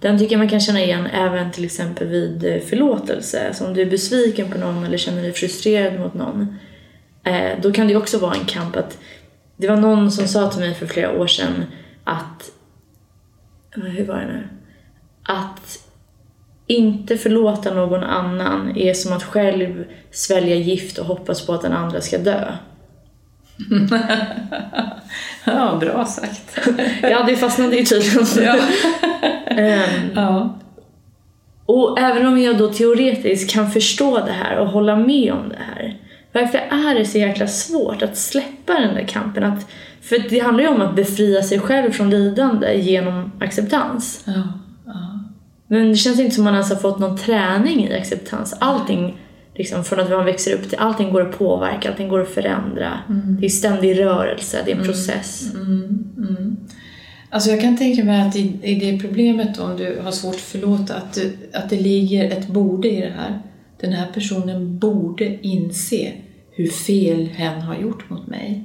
Den 0.00 0.18
tycker 0.18 0.32
jag 0.32 0.38
man 0.38 0.48
kan 0.48 0.60
känna 0.60 0.82
igen 0.82 1.06
även 1.06 1.52
till 1.52 1.64
exempel 1.64 2.08
vid 2.08 2.44
eh, 2.44 2.60
förlåtelse. 2.60 3.54
Så 3.54 3.66
om 3.66 3.74
du 3.74 3.82
är 3.82 3.90
besviken 3.90 4.50
på 4.50 4.58
någon 4.58 4.84
eller 4.84 4.98
känner 4.98 5.22
dig 5.22 5.32
frustrerad 5.32 6.00
mot 6.00 6.14
någon. 6.14 6.56
Eh, 7.24 7.60
då 7.62 7.72
kan 7.72 7.88
det 7.88 7.96
också 7.96 8.18
vara 8.18 8.34
en 8.34 8.44
kamp 8.44 8.76
att 8.76 8.98
det 9.56 9.68
var 9.68 9.76
någon 9.76 10.12
som 10.12 10.28
sa 10.28 10.50
till 10.50 10.60
mig 10.60 10.74
för 10.74 10.86
flera 10.86 11.18
år 11.18 11.26
sedan 11.26 11.64
att 12.04 12.50
hur 13.70 14.06
var 14.06 14.16
det 14.16 14.26
nu? 14.26 14.48
Att 15.22 15.78
inte 16.66 17.18
förlåta 17.18 17.74
någon 17.74 18.04
annan 18.04 18.76
är 18.76 18.94
som 18.94 19.12
att 19.12 19.22
själv 19.22 19.84
svälja 20.10 20.54
gift 20.54 20.98
och 20.98 21.06
hoppas 21.06 21.46
på 21.46 21.52
att 21.52 21.62
den 21.62 21.72
andra 21.72 22.00
ska 22.00 22.18
dö. 22.18 22.52
ja, 25.44 25.76
bra 25.80 26.04
sagt. 26.04 26.58
ja, 27.02 27.22
det 27.22 27.36
fastnade 27.36 27.76
ju 27.76 27.84
tydligen. 27.84 28.26
ja. 28.44 28.54
um, 29.50 30.10
ja. 30.14 30.58
Och 31.66 32.00
även 32.00 32.26
om 32.26 32.38
jag 32.38 32.58
då 32.58 32.72
teoretiskt 32.72 33.50
kan 33.50 33.70
förstå 33.70 34.24
det 34.24 34.32
här 34.32 34.58
och 34.58 34.68
hålla 34.68 34.96
med 34.96 35.32
om 35.32 35.48
det 35.48 35.58
här. 35.74 35.98
Varför 36.34 36.58
är 36.58 36.94
det 36.98 37.04
så 37.04 37.18
jäkla 37.18 37.46
svårt 37.46 38.02
att 38.02 38.16
släppa 38.16 38.72
den 38.80 38.94
där 38.94 39.06
kampen? 39.08 39.44
Att, 39.44 39.66
för 40.00 40.28
det 40.30 40.38
handlar 40.38 40.64
ju 40.64 40.70
om 40.70 40.80
att 40.80 40.96
befria 40.96 41.42
sig 41.42 41.60
själv 41.60 41.90
från 41.90 42.10
lidande 42.10 42.74
genom 42.74 43.32
acceptans. 43.40 44.24
Ja, 44.26 44.42
ja. 44.86 45.20
Men 45.66 45.88
det 45.88 45.96
känns 45.96 46.20
inte 46.20 46.34
som 46.34 46.44
man 46.44 46.54
ens 46.54 46.70
har 46.70 46.76
fått 46.76 46.98
någon 46.98 47.18
träning 47.18 47.88
i 47.88 47.94
acceptans. 47.94 48.56
Allting 48.58 49.18
liksom, 49.54 49.84
från 49.84 50.00
att 50.00 50.10
man 50.10 50.24
växer 50.24 50.54
upp 50.54 50.68
till 50.68 50.78
allting 50.78 51.12
går 51.12 51.28
att 51.28 51.38
påverka, 51.38 51.90
allting 51.90 52.08
går 52.08 52.20
att 52.20 52.28
förändra. 52.34 52.98
Mm. 53.08 53.36
Det 53.40 53.46
är 53.46 53.50
ständig 53.50 54.00
rörelse, 54.00 54.62
det 54.64 54.70
är 54.70 54.74
en 54.74 54.80
mm. 54.80 54.92
process. 54.92 55.54
Mm. 55.54 56.14
Mm. 56.18 56.56
Alltså 57.30 57.50
jag 57.50 57.60
kan 57.60 57.76
tänka 57.76 58.04
mig 58.04 58.28
att 58.28 58.36
i, 58.36 58.58
i 58.62 58.74
det 58.74 58.98
problemet 58.98 59.58
om 59.58 59.76
du 59.76 60.00
har 60.04 60.12
svårt 60.12 60.34
att 60.34 60.40
förlåta, 60.40 60.94
att, 60.94 61.14
du, 61.14 61.32
att 61.52 61.70
det 61.70 61.80
ligger 61.80 62.30
ett 62.30 62.48
borde 62.48 62.88
i 62.88 63.00
det 63.00 63.12
här. 63.16 63.42
Den 63.80 63.92
här 63.92 64.06
personen 64.14 64.78
borde 64.78 65.46
inse 65.46 66.12
hur 66.54 66.68
fel 66.68 67.26
hen 67.26 67.60
har 67.60 67.76
gjort 67.76 68.10
mot 68.10 68.26
mig. 68.26 68.64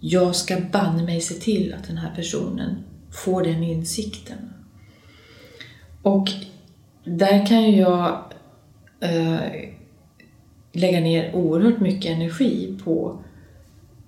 Jag 0.00 0.36
ska 0.36 0.56
banne 0.72 1.02
mig 1.02 1.20
se 1.20 1.34
till 1.34 1.74
att 1.74 1.86
den 1.86 1.98
här 1.98 2.14
personen 2.14 2.84
får 3.10 3.42
den 3.42 3.62
insikten. 3.62 4.52
Och 6.02 6.30
där 7.04 7.46
kan 7.46 7.62
ju 7.62 7.76
jag 7.76 8.24
eh, 9.00 9.40
lägga 10.72 11.00
ner 11.00 11.34
oerhört 11.34 11.80
mycket 11.80 12.10
energi 12.10 12.78
på 12.84 13.22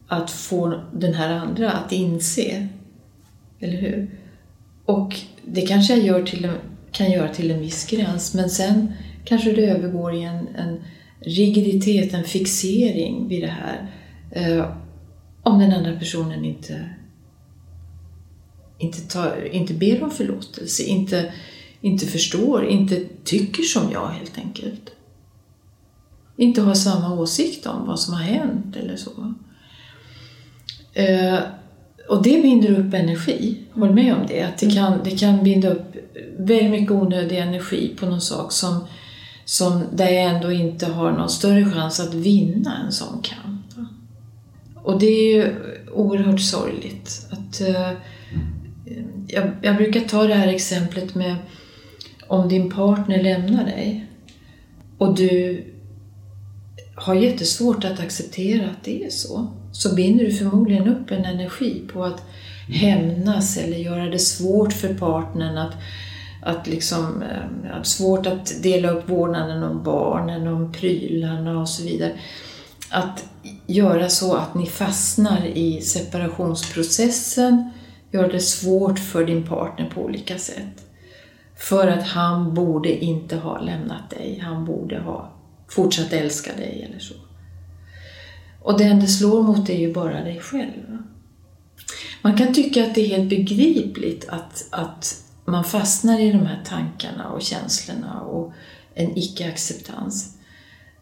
att 0.08 0.30
få 0.30 0.80
den 0.92 1.14
här 1.14 1.30
andra 1.32 1.70
att 1.70 1.92
inse. 1.92 2.68
Eller 3.60 3.76
hur? 3.76 4.18
Och 4.84 5.20
det 5.44 5.60
kanske 5.60 5.94
jag 5.94 6.06
gör 6.06 6.22
till 6.22 6.44
en, 6.44 6.56
kan 6.92 7.10
göra 7.10 7.28
till 7.28 7.50
en 7.50 7.60
viss 7.60 7.86
gräns, 7.90 8.34
men 8.34 8.50
sen 8.50 8.92
kanske 9.24 9.52
det 9.52 9.70
övergår 9.70 10.14
i 10.14 10.22
en, 10.22 10.48
en 10.56 10.84
rigiditet, 11.24 12.14
en 12.14 12.24
fixering 12.24 13.28
vid 13.28 13.42
det 13.42 13.54
här. 13.62 13.90
Eh, 14.30 14.66
om 15.42 15.58
den 15.58 15.72
andra 15.72 15.98
personen 15.98 16.44
inte, 16.44 16.90
inte, 18.78 19.00
tar, 19.00 19.48
inte 19.52 19.74
ber 19.74 20.02
om 20.02 20.10
förlåtelse, 20.10 20.82
inte, 20.82 21.32
inte 21.80 22.06
förstår, 22.06 22.66
inte 22.66 23.04
tycker 23.24 23.62
som 23.62 23.92
jag 23.92 24.08
helt 24.08 24.38
enkelt 24.38 24.90
inte 26.36 26.60
har 26.60 26.74
samma 26.74 27.14
åsikt 27.14 27.66
om 27.66 27.86
vad 27.86 28.00
som 28.00 28.14
har 28.14 28.22
hänt 28.22 28.76
eller 28.76 28.96
så. 28.96 29.34
Eh, 30.92 31.38
och 32.08 32.22
det 32.22 32.42
binder 32.42 32.78
upp 32.80 32.94
energi, 32.94 33.58
håll 33.72 33.94
med 33.94 34.14
om 34.14 34.26
det. 34.28 34.42
Att 34.42 34.58
det, 34.58 34.70
kan, 34.70 35.00
det 35.04 35.10
kan 35.10 35.44
binda 35.44 35.70
upp 35.70 35.96
väldigt 36.38 36.70
mycket 36.70 36.90
onödig 36.90 37.38
energi 37.38 37.94
på 37.96 38.06
någon 38.06 38.20
sak 38.20 38.52
som, 38.52 38.84
som 39.44 39.82
där 39.92 40.08
jag 40.08 40.24
ändå 40.34 40.52
inte 40.52 40.86
har 40.86 41.12
någon 41.12 41.30
större 41.30 41.64
chans 41.64 42.00
att 42.00 42.14
vinna 42.14 42.78
en 42.84 42.92
sån 42.92 43.22
kamp. 43.22 43.88
Och 44.76 44.98
det 44.98 45.06
är 45.06 45.36
ju 45.36 45.54
oerhört 45.92 46.40
sorgligt. 46.40 47.26
Att, 47.30 47.60
eh, 47.60 47.90
jag, 49.28 49.50
jag 49.62 49.76
brukar 49.76 50.00
ta 50.00 50.24
det 50.24 50.34
här 50.34 50.48
exemplet 50.48 51.14
med 51.14 51.36
om 52.28 52.48
din 52.48 52.70
partner 52.70 53.22
lämnar 53.22 53.64
dig 53.64 54.06
och 54.98 55.14
du 55.14 55.64
har 56.94 57.14
jättesvårt 57.14 57.84
att 57.84 58.00
acceptera 58.00 58.70
att 58.70 58.84
det 58.84 59.04
är 59.04 59.10
så, 59.10 59.52
så 59.72 59.94
binder 59.94 60.24
du 60.24 60.32
förmodligen 60.32 60.88
upp 60.88 61.10
en 61.10 61.24
energi 61.24 61.82
på 61.92 62.04
att 62.04 62.22
hämnas 62.68 63.56
eller 63.56 63.76
göra 63.76 64.06
det 64.06 64.18
svårt 64.18 64.72
för 64.72 64.94
partnern 64.94 65.58
att, 65.58 65.74
att 66.44 66.66
liksom, 66.66 67.22
äh, 67.22 67.82
svårt 67.82 68.26
att 68.26 68.62
dela 68.62 68.90
upp 68.90 69.08
vårdnaden 69.08 69.62
om 69.62 69.82
barnen, 69.82 70.46
om 70.46 70.72
prylarna 70.72 71.60
och 71.60 71.68
så 71.68 71.84
vidare. 71.84 72.12
Att 72.90 73.24
göra 73.66 74.08
så 74.08 74.34
att 74.34 74.54
ni 74.54 74.66
fastnar 74.66 75.46
i 75.46 75.80
separationsprocessen, 75.80 77.70
gör 78.10 78.32
det 78.32 78.40
svårt 78.40 78.98
för 78.98 79.26
din 79.26 79.46
partner 79.46 79.90
på 79.94 80.00
olika 80.00 80.38
sätt. 80.38 80.86
För 81.56 81.88
att 81.88 82.06
han 82.06 82.54
borde 82.54 83.04
inte 83.04 83.36
ha 83.36 83.60
lämnat 83.60 84.10
dig, 84.10 84.38
han 84.38 84.64
borde 84.64 85.00
ha 85.00 85.32
fortsatt 85.68 86.12
älska 86.12 86.56
dig 86.56 86.86
eller 86.88 86.98
så. 86.98 87.14
Och 88.62 88.78
den 88.78 89.00
det 89.00 89.06
slår 89.06 89.42
mot 89.42 89.68
är 89.70 89.78
ju 89.78 89.92
bara 89.92 90.24
dig 90.24 90.40
själv. 90.40 90.98
Man 92.22 92.36
kan 92.36 92.54
tycka 92.54 92.84
att 92.84 92.94
det 92.94 93.00
är 93.00 93.16
helt 93.16 93.30
begripligt 93.30 94.28
att, 94.28 94.66
att 94.70 95.23
man 95.44 95.64
fastnar 95.64 96.20
i 96.20 96.32
de 96.32 96.46
här 96.46 96.62
tankarna 96.64 97.28
och 97.28 97.42
känslorna 97.42 98.20
och 98.20 98.52
en 98.94 99.18
icke-acceptans. 99.18 100.36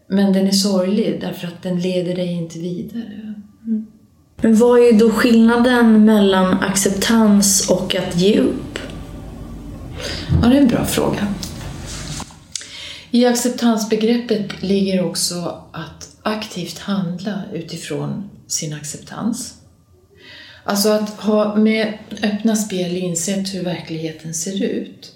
Men 0.07 0.33
den 0.33 0.47
är 0.47 0.53
sorglig 0.53 1.21
därför 1.21 1.47
att 1.47 1.63
den 1.63 1.81
leder 1.81 2.17
dig 2.17 2.33
inte 2.33 2.59
vidare. 2.59 3.35
Mm. 3.67 3.87
Men 4.37 4.57
vad 4.57 4.81
är 4.81 4.93
då 4.93 5.11
skillnaden 5.11 6.05
mellan 6.05 6.61
acceptans 6.61 7.71
och 7.71 7.95
att 7.95 8.17
ge 8.17 8.39
upp? 8.39 8.79
Ja, 10.43 10.49
det 10.49 10.57
är 10.57 10.61
en 10.61 10.69
bra 10.69 10.85
fråga. 10.85 11.35
I 13.11 13.27
acceptansbegreppet 13.27 14.63
ligger 14.63 15.05
också 15.05 15.63
att 15.73 16.17
aktivt 16.23 16.79
handla 16.79 17.43
utifrån 17.53 18.31
sin 18.47 18.75
acceptans. 18.75 19.62
Alltså 20.65 20.89
att 20.89 21.11
ha 21.11 21.57
med 21.57 21.99
öppna 22.23 22.57
spel 22.57 22.97
insett 22.97 23.55
hur 23.55 23.65
verkligheten 23.65 24.35
ser 24.35 24.63
ut 24.63 25.13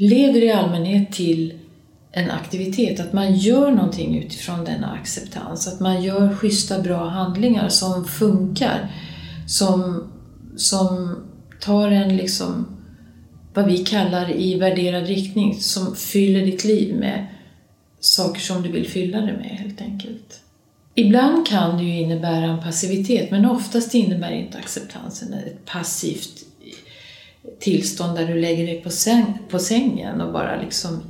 leder 0.00 0.42
i 0.42 0.52
allmänhet 0.52 1.12
till 1.12 1.54
en 2.12 2.30
aktivitet, 2.30 3.00
att 3.00 3.12
man 3.12 3.36
gör 3.36 3.70
någonting 3.70 4.18
utifrån 4.18 4.64
denna 4.64 4.92
acceptans. 4.92 5.68
Att 5.68 5.80
man 5.80 6.02
gör 6.02 6.34
schyssta, 6.34 6.82
bra 6.82 7.08
handlingar 7.08 7.68
som 7.68 8.04
funkar, 8.04 8.90
som, 9.46 10.04
som 10.56 11.16
tar 11.60 11.90
en 11.90 12.16
liksom 12.16 12.66
vad 13.54 13.66
vi 13.66 13.78
kallar 13.78 14.36
i 14.36 14.58
värderad 14.58 15.06
riktning, 15.06 15.60
som 15.60 15.96
fyller 15.96 16.46
ditt 16.46 16.64
liv 16.64 16.96
med 16.96 17.26
saker 18.00 18.40
som 18.40 18.62
du 18.62 18.72
vill 18.72 18.88
fylla 18.88 19.20
det 19.20 19.32
med 19.32 19.50
helt 19.50 19.80
enkelt. 19.80 20.40
Ibland 20.94 21.46
kan 21.46 21.76
det 21.76 21.84
ju 21.84 22.00
innebära 22.00 22.44
en 22.44 22.60
passivitet 22.60 23.30
men 23.30 23.46
oftast 23.46 23.94
innebär 23.94 24.32
inte 24.32 24.58
acceptansen 24.58 25.32
ett 25.32 25.66
passivt 25.66 26.44
tillstånd 27.58 28.18
där 28.18 28.26
du 28.26 28.40
lägger 28.40 28.66
dig 28.66 28.80
på, 28.80 28.90
säng, 28.90 29.38
på 29.48 29.58
sängen 29.58 30.20
och 30.20 30.32
bara 30.32 30.62
liksom 30.62 31.02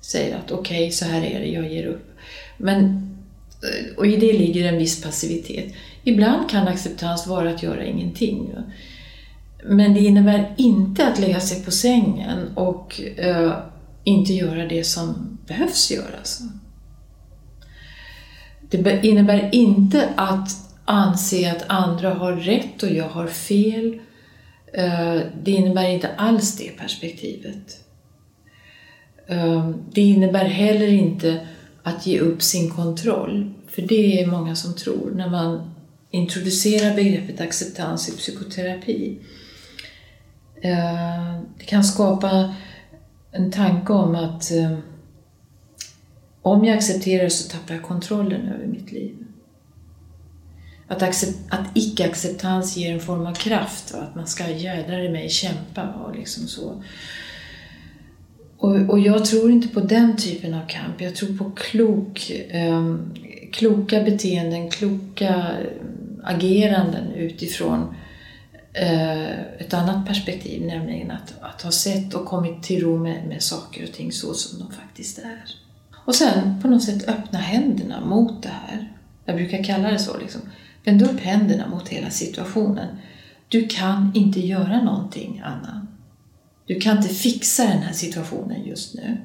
säger 0.00 0.36
att 0.36 0.50
okej, 0.50 0.78
okay, 0.78 0.90
så 0.90 1.04
här 1.04 1.22
är 1.22 1.40
det, 1.40 1.46
jag 1.46 1.72
ger 1.72 1.86
upp. 1.86 2.10
Men, 2.56 2.84
eh, 3.62 3.96
och 3.96 4.06
i 4.06 4.16
det 4.16 4.32
ligger 4.32 4.72
en 4.72 4.78
viss 4.78 5.02
passivitet. 5.02 5.74
Ibland 6.04 6.50
kan 6.50 6.68
acceptans 6.68 7.26
vara 7.26 7.50
att 7.50 7.62
göra 7.62 7.84
ingenting. 7.84 8.54
Men 9.64 9.94
det 9.94 10.00
innebär 10.00 10.54
inte 10.56 11.06
att 11.06 11.20
lägga 11.20 11.40
sig 11.40 11.64
på 11.64 11.70
sängen 11.70 12.48
och 12.54 13.00
uh, 13.26 13.52
inte 14.04 14.32
göra 14.32 14.66
det 14.66 14.84
som 14.84 15.38
behövs 15.46 15.90
göras. 15.90 16.42
Det 18.70 19.04
innebär 19.04 19.48
inte 19.52 20.08
att 20.16 20.50
anse 20.84 21.52
att 21.52 21.64
andra 21.66 22.14
har 22.14 22.32
rätt 22.32 22.82
och 22.82 22.90
jag 22.90 23.08
har 23.08 23.26
fel. 23.26 24.00
Eh, 24.72 25.20
det 25.42 25.50
innebär 25.50 25.88
inte 25.88 26.14
alls 26.16 26.56
det 26.56 26.78
perspektivet. 26.78 27.84
Eh, 29.26 29.70
det 29.92 30.00
innebär 30.00 30.44
heller 30.44 30.88
inte 30.88 31.46
att 31.82 32.06
ge 32.06 32.20
upp 32.20 32.42
sin 32.42 32.70
kontroll. 32.70 33.54
För 33.68 33.82
det 33.82 34.22
är 34.22 34.26
många 34.26 34.56
som 34.56 34.74
tror 34.74 35.12
när 35.16 35.30
man 35.30 35.70
introducerar 36.10 36.96
begreppet 36.96 37.40
acceptans 37.40 38.08
i 38.08 38.16
psykoterapi. 38.16 39.18
Eh, 40.62 41.40
det 41.58 41.64
kan 41.64 41.84
skapa 41.84 42.54
en 43.32 43.52
tanke 43.52 43.92
om 43.92 44.14
att 44.14 44.50
om 46.52 46.64
jag 46.64 46.76
accepterar 46.76 47.28
så 47.28 47.50
tappar 47.50 47.74
jag 47.74 47.82
kontrollen 47.82 48.48
över 48.48 48.66
mitt 48.66 48.92
liv. 48.92 49.16
Att, 50.88 51.02
att 51.48 51.66
icke-acceptans 51.74 52.76
ger 52.76 52.92
en 52.92 53.00
form 53.00 53.26
av 53.26 53.34
kraft 53.34 53.92
va? 53.92 53.98
att 53.98 54.14
man 54.14 54.26
ska 54.26 54.50
jädrar 54.50 55.04
i 55.04 55.08
mig 55.08 55.28
kämpa 55.28 55.88
och 55.88 56.16
liksom 56.16 56.46
så. 56.46 56.82
Och, 58.58 58.74
och, 58.74 58.98
jag 58.98 59.24
tror 59.24 59.50
inte 59.50 59.68
på 59.68 59.80
den 59.80 60.16
typen 60.16 60.54
av 60.54 60.66
kamp. 60.66 61.00
Jag 61.00 61.14
tror 61.14 61.36
på 61.36 61.50
klok, 61.50 62.30
eh, 62.50 62.96
kloka 63.52 64.02
beteenden, 64.02 64.70
kloka 64.70 65.28
ehm, 65.28 66.20
ageranden 66.24 67.12
utifrån 67.12 67.94
eh, 68.72 69.30
ett 69.38 69.74
annat 69.74 70.06
perspektiv, 70.06 70.66
nämligen 70.66 71.10
att, 71.10 71.34
att 71.40 71.62
ha 71.62 71.70
sett 71.70 72.14
och 72.14 72.26
kommit 72.26 72.62
till 72.62 72.80
ro 72.82 72.98
med, 72.98 73.26
med 73.28 73.42
saker 73.42 73.84
och 73.84 73.92
ting 73.92 74.12
så 74.12 74.34
som 74.34 74.58
de 74.58 74.72
faktiskt 74.72 75.18
är. 75.18 75.67
Och 76.08 76.14
sen 76.14 76.60
på 76.62 76.68
något 76.68 76.82
sätt 76.82 77.08
öppna 77.08 77.38
händerna 77.38 78.00
mot 78.00 78.42
det 78.42 78.48
här. 78.48 78.92
Jag 79.24 79.36
brukar 79.36 79.64
kalla 79.64 79.90
det 79.90 79.98
så. 79.98 80.18
Liksom. 80.18 80.40
Vänd 80.84 81.02
upp 81.02 81.20
händerna 81.20 81.68
mot 81.68 81.88
hela 81.88 82.10
situationen. 82.10 82.96
Du 83.48 83.66
kan 83.66 84.12
inte 84.14 84.40
göra 84.40 84.82
någonting, 84.82 85.42
Anna. 85.44 85.86
Du 86.66 86.80
kan 86.80 86.96
inte 86.96 87.08
fixa 87.08 87.64
den 87.64 87.78
här 87.78 87.92
situationen 87.92 88.64
just 88.64 88.94
nu. 88.94 89.16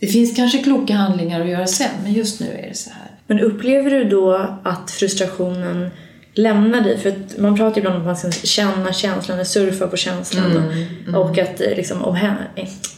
Det 0.00 0.06
finns 0.06 0.36
kanske 0.36 0.58
kloka 0.58 0.94
handlingar 0.94 1.40
att 1.40 1.48
göra 1.48 1.66
sen, 1.66 2.02
men 2.02 2.12
just 2.12 2.40
nu 2.40 2.46
är 2.46 2.68
det 2.68 2.76
så 2.76 2.90
här. 2.90 3.10
Men 3.26 3.40
upplever 3.40 3.90
du 3.90 4.04
då 4.04 4.58
att 4.62 4.90
frustrationen 4.90 5.90
lämnar 6.34 6.80
dig? 6.80 6.98
För 6.98 7.08
att 7.08 7.38
man 7.38 7.56
pratar 7.56 7.78
ibland 7.78 7.96
om 7.96 8.08
att 8.08 8.22
man 8.22 8.32
ska 8.32 8.46
känna 8.46 8.92
känslan, 8.92 9.44
surfa 9.44 9.86
på 9.86 9.96
känslan 9.96 10.50
mm, 10.50 10.86
mm. 11.06 11.14
och 11.14 11.38
att 11.38 11.60
eh, 11.60 11.76
liksom, 11.76 12.18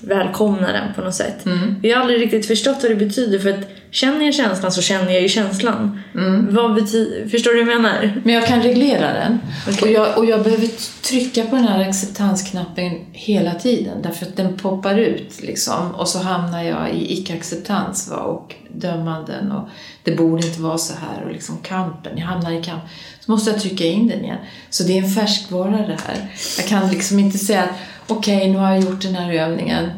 välkomna 0.00 0.72
den 0.72 0.94
på 0.94 1.00
något 1.00 1.14
sätt. 1.14 1.46
Mm. 1.46 1.74
Jag 1.82 1.96
har 1.96 2.02
aldrig 2.02 2.20
riktigt 2.20 2.46
förstått 2.46 2.78
vad 2.82 2.90
det 2.90 2.96
betyder 2.96 3.38
för 3.38 3.50
att 3.50 3.68
känner 3.92 4.24
jag 4.24 4.34
känslan 4.34 4.72
så 4.72 4.82
känner 4.82 5.12
jag 5.12 5.22
ju 5.22 5.28
känslan. 5.28 6.02
Mm. 6.14 6.54
Vad 6.54 6.74
betyder, 6.74 7.28
förstår 7.28 7.52
du 7.52 7.64
vad 7.64 7.74
jag 7.74 7.82
menar? 7.82 8.20
Men 8.24 8.34
jag 8.34 8.46
kan 8.46 8.62
reglera 8.62 9.12
den 9.12 9.38
okay. 9.68 9.88
och, 9.88 10.00
jag, 10.00 10.18
och 10.18 10.26
jag 10.26 10.42
behöver 10.42 10.68
trycka 11.02 11.44
på 11.44 11.56
den 11.56 11.68
här 11.68 11.88
acceptansknappen 11.88 12.92
hela 13.12 13.54
tiden 13.54 14.02
därför 14.02 14.26
att 14.26 14.36
den 14.36 14.56
poppar 14.56 14.98
ut 14.98 15.42
liksom 15.42 15.94
och 15.94 16.08
så 16.08 16.18
hamnar 16.18 16.62
jag 16.62 16.94
i 16.94 17.12
icke-acceptans 17.12 18.10
och 18.10 18.54
dömanden 18.74 19.52
och 19.52 19.68
det 20.02 20.16
borde 20.16 20.46
inte 20.46 20.60
vara 20.60 20.78
så 20.78 20.94
här 20.94 21.24
och 21.24 21.32
liksom 21.32 21.58
kampen, 21.62 22.18
jag 22.18 22.26
hamnar 22.26 22.52
i 22.52 22.62
kamp. 22.62 22.82
Så 23.20 23.30
måste 23.30 23.50
jag 23.50 23.60
trycka 23.60 23.84
in 23.84 24.08
den 24.08 24.24
igen. 24.24 24.38
Så 24.70 24.82
det 24.82 24.98
är 24.98 25.02
en 25.02 25.10
färskvara 25.10 25.70
det 25.70 25.98
här. 26.06 26.30
Jag 26.56 26.66
kan 26.66 26.90
liksom 26.90 27.18
inte 27.18 27.38
säga 27.38 27.68
okej, 28.06 28.36
okay, 28.36 28.50
nu 28.50 28.58
har 28.58 28.72
jag 28.72 28.80
gjort 28.80 29.02
den 29.02 29.14
här 29.14 29.32
övningen. 29.32 29.90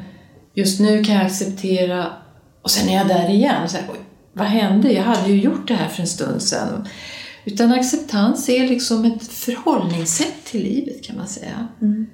Just 0.54 0.80
nu 0.80 1.04
kan 1.04 1.14
jag 1.14 1.26
acceptera 1.26 2.07
och 2.64 2.70
sen 2.70 2.88
är 2.88 2.94
jag 2.94 3.09
där 3.09 3.31
igen. 3.31 3.68
Så 3.68 3.77
här, 3.77 3.87
vad 4.33 4.46
hände? 4.46 4.92
Jag 4.92 5.03
hade 5.03 5.33
ju 5.33 5.40
gjort 5.40 5.68
det 5.68 5.74
här 5.74 5.88
för 5.88 6.00
en 6.00 6.07
stund 6.07 6.42
sedan. 6.42 6.88
Utan 7.44 7.72
acceptans 7.72 8.48
är 8.48 8.68
liksom 8.68 9.05
ett 9.05 9.27
förhållningssätt 9.27 10.44
till 10.44 10.62
livet 10.62 11.03
kan 11.03 11.16
man 11.16 11.27
säga. 11.27 11.68
Mm. 11.83 12.07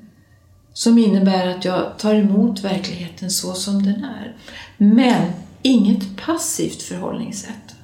Som 0.72 0.98
innebär 0.98 1.46
att 1.46 1.64
jag 1.64 1.98
tar 1.98 2.14
emot 2.14 2.64
verkligheten 2.64 3.30
så 3.30 3.52
som 3.54 3.82
den 3.82 4.04
är. 4.04 4.36
Men 4.76 5.32
inget 5.62 6.16
passivt 6.16 6.82
förhållningssätt. 6.82 7.74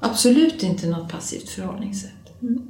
Absolut 0.00 0.62
inte 0.62 0.86
något 0.86 1.12
passivt 1.12 1.48
förhållningssätt. 1.48 2.42
Mm. 2.42 2.62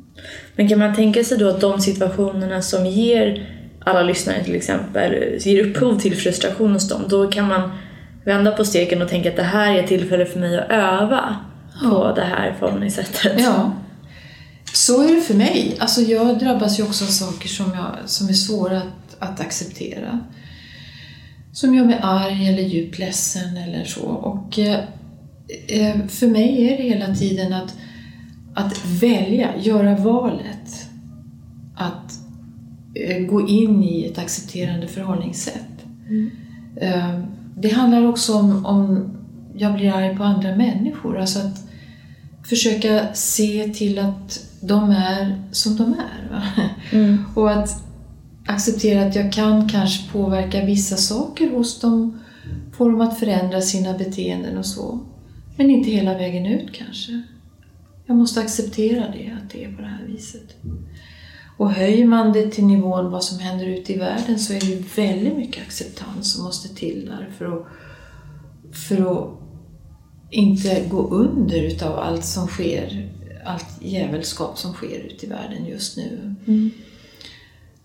Men 0.56 0.68
kan 0.68 0.78
man 0.78 0.94
tänka 0.94 1.24
sig 1.24 1.38
då 1.38 1.48
att 1.48 1.60
de 1.60 1.80
situationerna 1.80 2.62
som 2.62 2.86
ger 2.86 3.56
alla 3.84 4.02
lyssnare 4.02 4.44
till 4.44 4.54
exempel, 4.54 5.38
ger 5.40 5.66
upphov 5.66 5.98
till 5.98 6.16
frustration 6.16 6.72
hos 6.72 6.88
dem, 6.88 7.02
då 7.08 7.30
kan 7.30 7.48
man 7.48 7.70
vända 8.24 8.50
på 8.50 8.64
steken 8.64 9.02
och 9.02 9.09
tänka 9.09 9.28
att 9.28 9.37
det 9.37 9.42
här 9.42 9.74
är 9.74 9.83
ett 9.83 9.88
tillfälle 9.88 10.26
för 10.26 10.40
mig 10.40 10.59
att 10.59 10.70
öva 10.70 11.37
ja. 11.83 11.90
på 11.90 12.12
det 12.16 12.24
här 12.24 12.56
förhållningssättet. 12.59 13.33
Ja. 13.38 13.72
Så 14.72 15.02
är 15.02 15.14
det 15.14 15.20
för 15.20 15.35
mig. 15.35 15.76
Alltså 15.78 16.00
jag 16.00 16.38
drabbas 16.38 16.78
ju 16.78 16.83
också 16.83 17.04
av 17.04 17.09
saker 17.09 17.48
som, 17.48 17.72
jag, 17.74 17.96
som 18.09 18.28
är 18.28 18.33
svåra 18.33 18.78
att, 18.78 19.16
att 19.18 19.40
acceptera. 19.40 20.20
Som 21.52 21.74
gör 21.74 21.85
mig 21.85 21.98
arg 22.02 22.48
eller 22.48 22.62
djupt 22.62 22.98
ledsen 22.98 23.56
eller 23.56 23.85
så. 23.85 24.06
Och 24.06 24.59
eh, 24.59 24.80
eh, 25.68 26.06
för 26.06 26.26
mig 26.26 26.72
är 26.72 26.76
det 26.76 26.83
hela 26.83 27.14
tiden 27.14 27.52
att, 27.52 27.74
att 28.54 28.87
välja, 28.87 29.56
göra 29.59 29.96
valet. 29.96 30.87
Att 31.76 32.18
eh, 32.94 33.18
gå 33.18 33.48
in 33.48 33.85
i 33.85 34.06
ett 34.06 34.18
accepterande 34.18 34.87
förhållningssätt. 34.87 35.85
Mm. 36.09 36.30
Eh, 36.76 37.20
det 37.62 37.68
handlar 37.68 38.06
också 38.06 38.34
om, 38.34 38.66
om 38.66 39.10
jag 39.54 39.74
blir 39.74 39.92
arg 39.92 40.16
på 40.16 40.24
andra 40.24 40.56
människor. 40.56 41.18
Alltså 41.18 41.38
att 41.38 41.70
försöka 42.44 43.14
se 43.14 43.68
till 43.68 43.98
att 43.98 44.46
de 44.60 44.90
är 44.90 45.42
som 45.52 45.76
de 45.76 45.94
är. 45.94 46.42
Mm. 46.92 47.24
Och 47.34 47.50
att 47.50 47.84
acceptera 48.46 49.06
att 49.06 49.16
jag 49.16 49.32
kan 49.32 49.68
kanske 49.68 50.12
påverka 50.12 50.64
vissa 50.64 50.96
saker 50.96 51.50
hos 51.50 51.80
dem, 51.80 52.20
få 52.72 52.88
dem 52.88 53.00
att 53.00 53.18
förändra 53.18 53.60
sina 53.60 53.98
beteenden 53.98 54.58
och 54.58 54.66
så. 54.66 55.00
Men 55.56 55.70
inte 55.70 55.90
hela 55.90 56.14
vägen 56.14 56.46
ut 56.46 56.72
kanske. 56.72 57.22
Jag 58.06 58.16
måste 58.16 58.40
acceptera 58.40 59.04
det, 59.12 59.36
att 59.42 59.50
det 59.50 59.64
är 59.64 59.72
på 59.72 59.82
det 59.82 59.88
här 59.88 60.04
viset. 60.06 60.56
Och 61.60 61.72
höjer 61.72 62.06
man 62.06 62.32
det 62.32 62.50
till 62.50 62.64
nivån 62.64 63.10
vad 63.10 63.24
som 63.24 63.38
händer 63.38 63.66
ute 63.66 63.92
i 63.92 63.98
världen 63.98 64.38
så 64.38 64.52
är 64.52 64.60
det 64.60 64.96
väldigt 64.96 65.36
mycket 65.36 65.62
acceptans 65.62 66.32
som 66.32 66.44
måste 66.44 66.74
till 66.74 67.06
där 67.06 67.28
för 67.38 67.56
att, 67.56 67.66
för 68.72 69.12
att 69.12 69.28
inte 70.30 70.84
gå 70.90 71.08
under 71.08 71.62
utav 71.62 71.98
allt 71.98 72.24
som 72.24 72.46
sker, 72.46 73.12
allt 73.44 73.66
djävulskap 73.80 74.58
som 74.58 74.72
sker 74.72 74.98
ute 74.98 75.26
i 75.26 75.28
världen 75.28 75.66
just 75.66 75.96
nu. 75.96 76.34
Mm. 76.46 76.70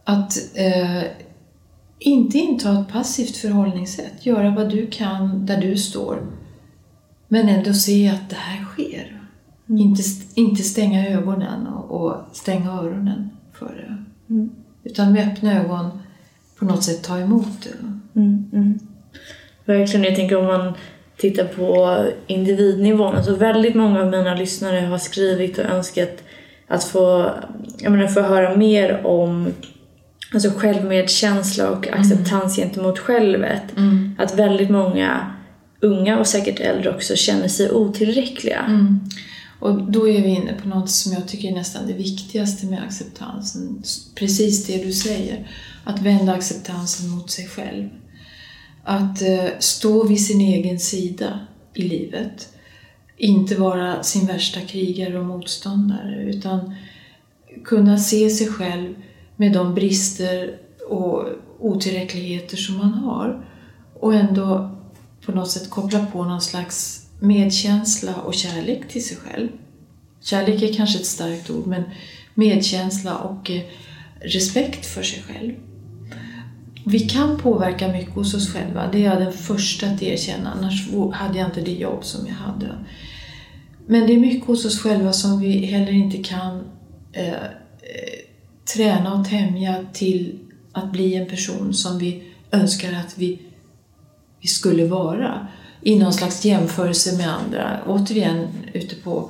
Att 0.04 0.38
eh, 0.54 1.04
inte 2.00 2.38
inta 2.38 2.82
ett 2.82 2.92
passivt 2.92 3.38
förhållningssätt, 3.38 4.26
göra 4.26 4.56
vad 4.56 4.70
du 4.70 4.88
kan 4.88 5.46
där 5.46 5.62
du 5.62 5.78
står, 5.78 6.28
men 7.28 7.50
ändå 7.50 7.74
se 7.74 8.10
att 8.10 8.30
det 8.30 8.36
här 8.40 8.66
sker. 8.66 9.22
Mm. 9.70 9.82
Inte, 9.82 10.04
inte 10.36 10.64
stänga 10.64 11.08
ögonen 11.10 11.68
och, 11.68 12.02
och 12.02 12.16
stänga 12.32 12.72
öronen 12.72 13.30
för 13.60 13.76
det. 13.76 14.34
Mm. 14.34 14.50
Utan 14.84 15.14
med 15.14 15.28
öppna 15.28 15.62
ögon 15.62 16.02
på 16.60 16.66
något 16.66 16.84
sätt 16.84 17.04
ta 17.04 17.20
emot 17.20 17.64
det. 17.64 18.20
Mm, 18.20 18.50
mm. 18.54 18.80
Verkligen, 19.66 20.04
jag 20.04 20.16
tänker 20.16 20.36
om 20.36 20.46
man 20.46 20.74
tittar 21.18 21.46
på 21.46 22.04
individnivån. 22.28 23.16
Alltså 23.16 23.36
väldigt 23.36 23.76
många 23.76 24.02
av 24.02 24.12
mina 24.12 24.36
lyssnare 24.36 24.80
har 24.80 24.98
skrivit 24.98 25.58
och 25.58 25.66
önskat 25.66 26.24
att 26.68 26.84
få, 26.84 27.32
jag 27.78 27.92
menar, 27.92 28.08
få 28.08 28.22
höra 28.22 28.56
mer 28.56 29.06
om 29.06 29.54
alltså 30.34 30.50
självmedkänsla 30.50 31.70
och 31.70 31.88
mm. 31.88 32.00
acceptans 32.00 32.58
mm. 32.58 32.70
gentemot 32.70 33.00
självet. 33.00 33.78
Mm. 33.78 34.16
Att 34.20 34.40
väldigt 34.40 34.70
många 34.70 35.32
unga 35.80 36.20
och 36.20 36.28
säkert 36.28 36.60
äldre 36.60 36.96
också 36.96 37.16
känner 37.16 37.48
sig 37.48 37.72
otillräckliga. 37.72 38.60
Mm. 38.60 39.00
Och 39.66 39.92
då 39.92 40.10
är 40.10 40.22
vi 40.22 40.30
inne 40.30 40.54
på 40.54 40.68
något 40.68 40.90
som 40.90 41.14
jag 41.14 41.28
tycker 41.28 41.48
är 41.52 41.56
nästan 41.56 41.88
det 41.88 41.94
viktigaste 41.94 42.66
med 42.66 42.84
acceptansen. 42.84 43.84
Precis 44.16 44.66
det 44.66 44.84
du 44.84 44.94
säger. 44.94 45.52
Att 45.84 46.02
vända 46.02 46.34
acceptansen 46.34 47.10
mot 47.10 47.32
sig 47.32 47.48
själv. 47.48 47.90
Att 48.84 49.22
eh, 49.22 49.46
stå 49.60 50.08
vid 50.08 50.26
sin 50.26 50.42
egen 50.42 50.80
sida 50.80 51.40
i 51.74 51.82
livet. 51.82 52.50
inte 53.18 53.56
vara 53.56 54.04
sin 54.04 54.28
värsta 54.28 54.62
krigare 54.62 55.20
och 55.20 55.26
motståndare 55.26 56.24
utan 56.24 56.76
kunna 57.64 57.98
se 57.98 58.30
sig 58.30 58.48
själv 58.48 58.96
med 59.36 59.54
de 59.54 59.76
brister 59.76 60.60
och 60.90 61.28
otillräckligheter 61.60 62.58
som 62.58 62.78
man 62.78 62.94
har 62.94 63.46
och 64.00 64.14
ändå 64.14 64.78
på 65.26 65.32
något 65.32 65.52
sätt 65.52 65.70
koppla 65.70 66.06
på 66.06 66.24
någon 66.24 66.42
slags 66.42 67.05
medkänsla 67.20 68.16
och 68.16 68.34
kärlek 68.34 68.88
till 68.88 69.06
sig 69.06 69.18
själv. 69.18 69.48
Kärlek 70.22 70.62
är 70.62 70.74
kanske 70.74 71.00
ett 71.00 71.06
starkt 71.06 71.50
ord, 71.50 71.68
men 71.68 71.84
medkänsla 72.34 73.18
och 73.18 73.52
eh, 73.52 73.62
respekt 74.20 74.86
för 74.86 75.04
sig 75.04 75.24
själv. 75.24 75.54
Vi 76.86 77.00
kan 77.00 77.38
påverka 77.38 77.88
mycket 77.88 78.14
hos 78.14 78.34
oss 78.34 78.54
själva, 78.54 78.92
det 78.92 78.98
är 78.98 79.10
jag 79.10 79.22
den 79.22 79.34
första 79.34 79.88
att 79.88 80.04
erkänna, 80.04 80.52
annars 80.52 80.90
hade 81.14 81.40
jag 81.40 81.48
inte 81.48 81.62
det 81.62 81.74
jobb 81.74 82.04
som 82.06 82.28
jag 82.28 82.34
hade. 82.34 82.86
Men 83.88 84.08
det 84.08 84.14
är 84.14 84.20
mycket 84.20 84.48
hos 84.48 84.66
oss 84.66 84.80
själva 84.80 85.14
som 85.14 85.40
vi 85.40 85.66
heller 85.66 85.92
inte 85.92 86.24
kan 86.24 86.64
eh, 87.14 87.34
eh 87.34 88.26
träna 88.76 89.14
och 89.14 89.26
tämja 89.26 89.86
till 89.94 90.40
att 90.72 90.92
bli 90.92 91.16
en 91.16 91.28
person 91.28 91.74
som 91.74 91.98
vi 91.98 92.24
önskar 92.52 92.94
att 92.94 93.18
vi, 93.18 93.42
vi 94.42 94.48
skulle 94.48 94.88
vara 94.88 95.48
i 95.86 96.00
någon 96.00 96.14
slags 96.14 96.46
jämförelse 96.46 97.18
med 97.18 97.34
andra. 97.34 97.80
Återigen 97.88 98.48
ute 98.74 98.96
på, 98.96 99.30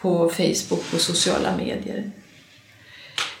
på 0.00 0.28
Facebook 0.28 0.84
och 0.94 1.00
sociala 1.00 1.56
medier. 1.56 2.10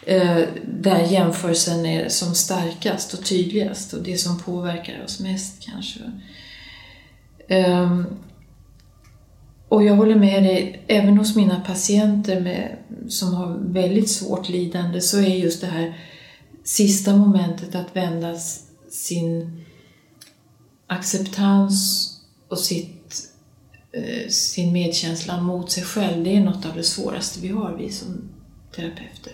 Eh, 0.06 0.42
där 0.64 1.00
jämförelsen 1.00 1.86
är 1.86 2.08
som 2.08 2.34
starkast 2.34 3.14
och 3.14 3.24
tydligast 3.24 3.92
och 3.92 4.02
det 4.02 4.18
som 4.18 4.38
påverkar 4.38 5.04
oss 5.04 5.20
mest 5.20 5.62
kanske. 5.62 6.00
Eh, 7.48 8.02
och 9.68 9.84
jag 9.84 9.94
håller 9.94 10.16
med 10.16 10.42
dig, 10.42 10.84
även 10.86 11.18
hos 11.18 11.36
mina 11.36 11.60
patienter 11.60 12.40
med, 12.40 12.76
som 13.08 13.34
har 13.34 13.58
väldigt 13.58 14.10
svårt 14.10 14.48
lidande 14.48 15.00
så 15.00 15.18
är 15.18 15.36
just 15.36 15.60
det 15.60 15.66
här 15.66 15.98
sista 16.64 17.16
momentet 17.16 17.74
att 17.74 17.96
vända 17.96 18.34
sin 18.90 19.64
acceptans 20.86 22.12
och 22.48 22.58
sitt, 22.58 23.28
eh, 23.92 24.28
sin 24.28 24.72
medkänsla 24.72 25.40
mot 25.40 25.70
sig 25.70 25.82
själv, 25.82 26.24
det 26.24 26.36
är 26.36 26.40
något 26.40 26.66
av 26.66 26.76
det 26.76 26.82
svåraste 26.82 27.40
vi 27.40 27.48
har, 27.48 27.76
vi 27.78 27.90
som 27.90 28.28
terapeuter. 28.74 29.32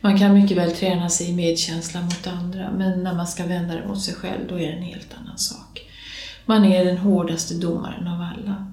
Man 0.00 0.18
kan 0.18 0.34
mycket 0.34 0.56
väl 0.56 0.72
träna 0.72 1.08
sig 1.08 1.30
i 1.30 1.34
medkänsla 1.34 2.02
mot 2.02 2.26
andra, 2.26 2.72
men 2.72 3.02
när 3.02 3.14
man 3.14 3.26
ska 3.26 3.46
vända 3.46 3.74
det 3.74 3.88
mot 3.88 4.02
sig 4.02 4.14
själv, 4.14 4.48
då 4.48 4.54
är 4.54 4.66
det 4.66 4.72
en 4.72 4.82
helt 4.82 5.14
annan 5.14 5.38
sak. 5.38 5.82
Man 6.46 6.64
är 6.64 6.84
den 6.84 6.98
hårdaste 6.98 7.54
domaren 7.54 8.08
av 8.08 8.20
alla. 8.20 8.72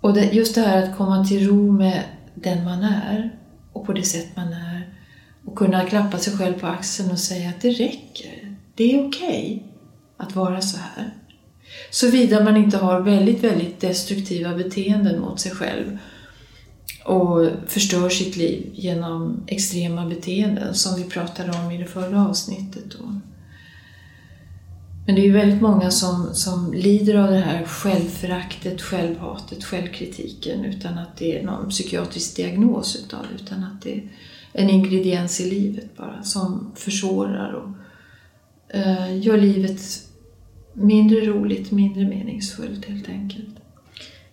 Och 0.00 0.14
det, 0.14 0.24
just 0.24 0.54
det 0.54 0.60
här 0.60 0.82
att 0.82 0.96
komma 0.96 1.24
till 1.24 1.48
ro 1.48 1.72
med 1.72 2.04
den 2.34 2.64
man 2.64 2.82
är 2.82 3.38
och 3.72 3.86
på 3.86 3.92
det 3.92 4.02
sätt 4.02 4.36
man 4.36 4.52
är 4.52 4.94
och 5.44 5.58
kunna 5.58 5.84
klappa 5.84 6.18
sig 6.18 6.36
själv 6.36 6.60
på 6.60 6.66
axeln 6.66 7.10
och 7.10 7.18
säga 7.18 7.48
att 7.48 7.60
det 7.60 7.70
räcker. 7.70 8.56
Det 8.74 8.94
är 8.94 9.08
okej 9.08 9.08
okay 9.08 9.62
att 10.16 10.34
vara 10.36 10.60
så 10.60 10.78
här. 10.78 11.14
Såvida 11.90 12.44
man 12.44 12.56
inte 12.56 12.76
har 12.76 13.00
väldigt, 13.00 13.44
väldigt 13.44 13.80
destruktiva 13.80 14.54
beteenden 14.54 15.20
mot 15.20 15.40
sig 15.40 15.52
själv 15.52 15.98
och 17.04 17.48
förstör 17.66 18.08
sitt 18.08 18.36
liv 18.36 18.70
genom 18.72 19.44
extrema 19.46 20.06
beteenden 20.06 20.74
som 20.74 20.96
vi 20.96 21.04
pratade 21.04 21.50
om 21.50 21.70
i 21.70 21.78
det 21.78 21.84
förra 21.84 22.28
avsnittet. 22.28 22.84
Då. 22.98 23.20
Men 25.06 25.14
det 25.14 25.20
är 25.20 25.24
ju 25.24 25.32
väldigt 25.32 25.62
många 25.62 25.90
som, 25.90 26.34
som 26.34 26.72
lider 26.72 27.14
av 27.14 27.30
det 27.30 27.38
här 27.38 27.64
självföraktet, 27.64 28.82
självhatet, 28.82 29.64
självkritiken 29.64 30.64
utan 30.64 30.98
att 30.98 31.16
det 31.16 31.38
är 31.38 31.44
någon 31.44 31.68
psykiatrisk 31.70 32.36
diagnos 32.36 32.96
utav 32.96 33.26
utan 33.34 33.64
att 33.64 33.82
det 33.82 33.94
är 33.94 34.02
en 34.52 34.70
ingrediens 34.70 35.40
i 35.40 35.50
livet 35.50 35.96
bara 35.96 36.22
som 36.22 36.72
försvårar 36.74 37.52
och 37.52 37.68
eh, 38.76 39.18
gör 39.18 39.36
livet 39.36 39.80
mindre 40.76 41.20
roligt, 41.20 41.70
mindre 41.70 42.04
meningsfullt 42.04 42.84
helt 42.84 43.08
enkelt. 43.08 43.48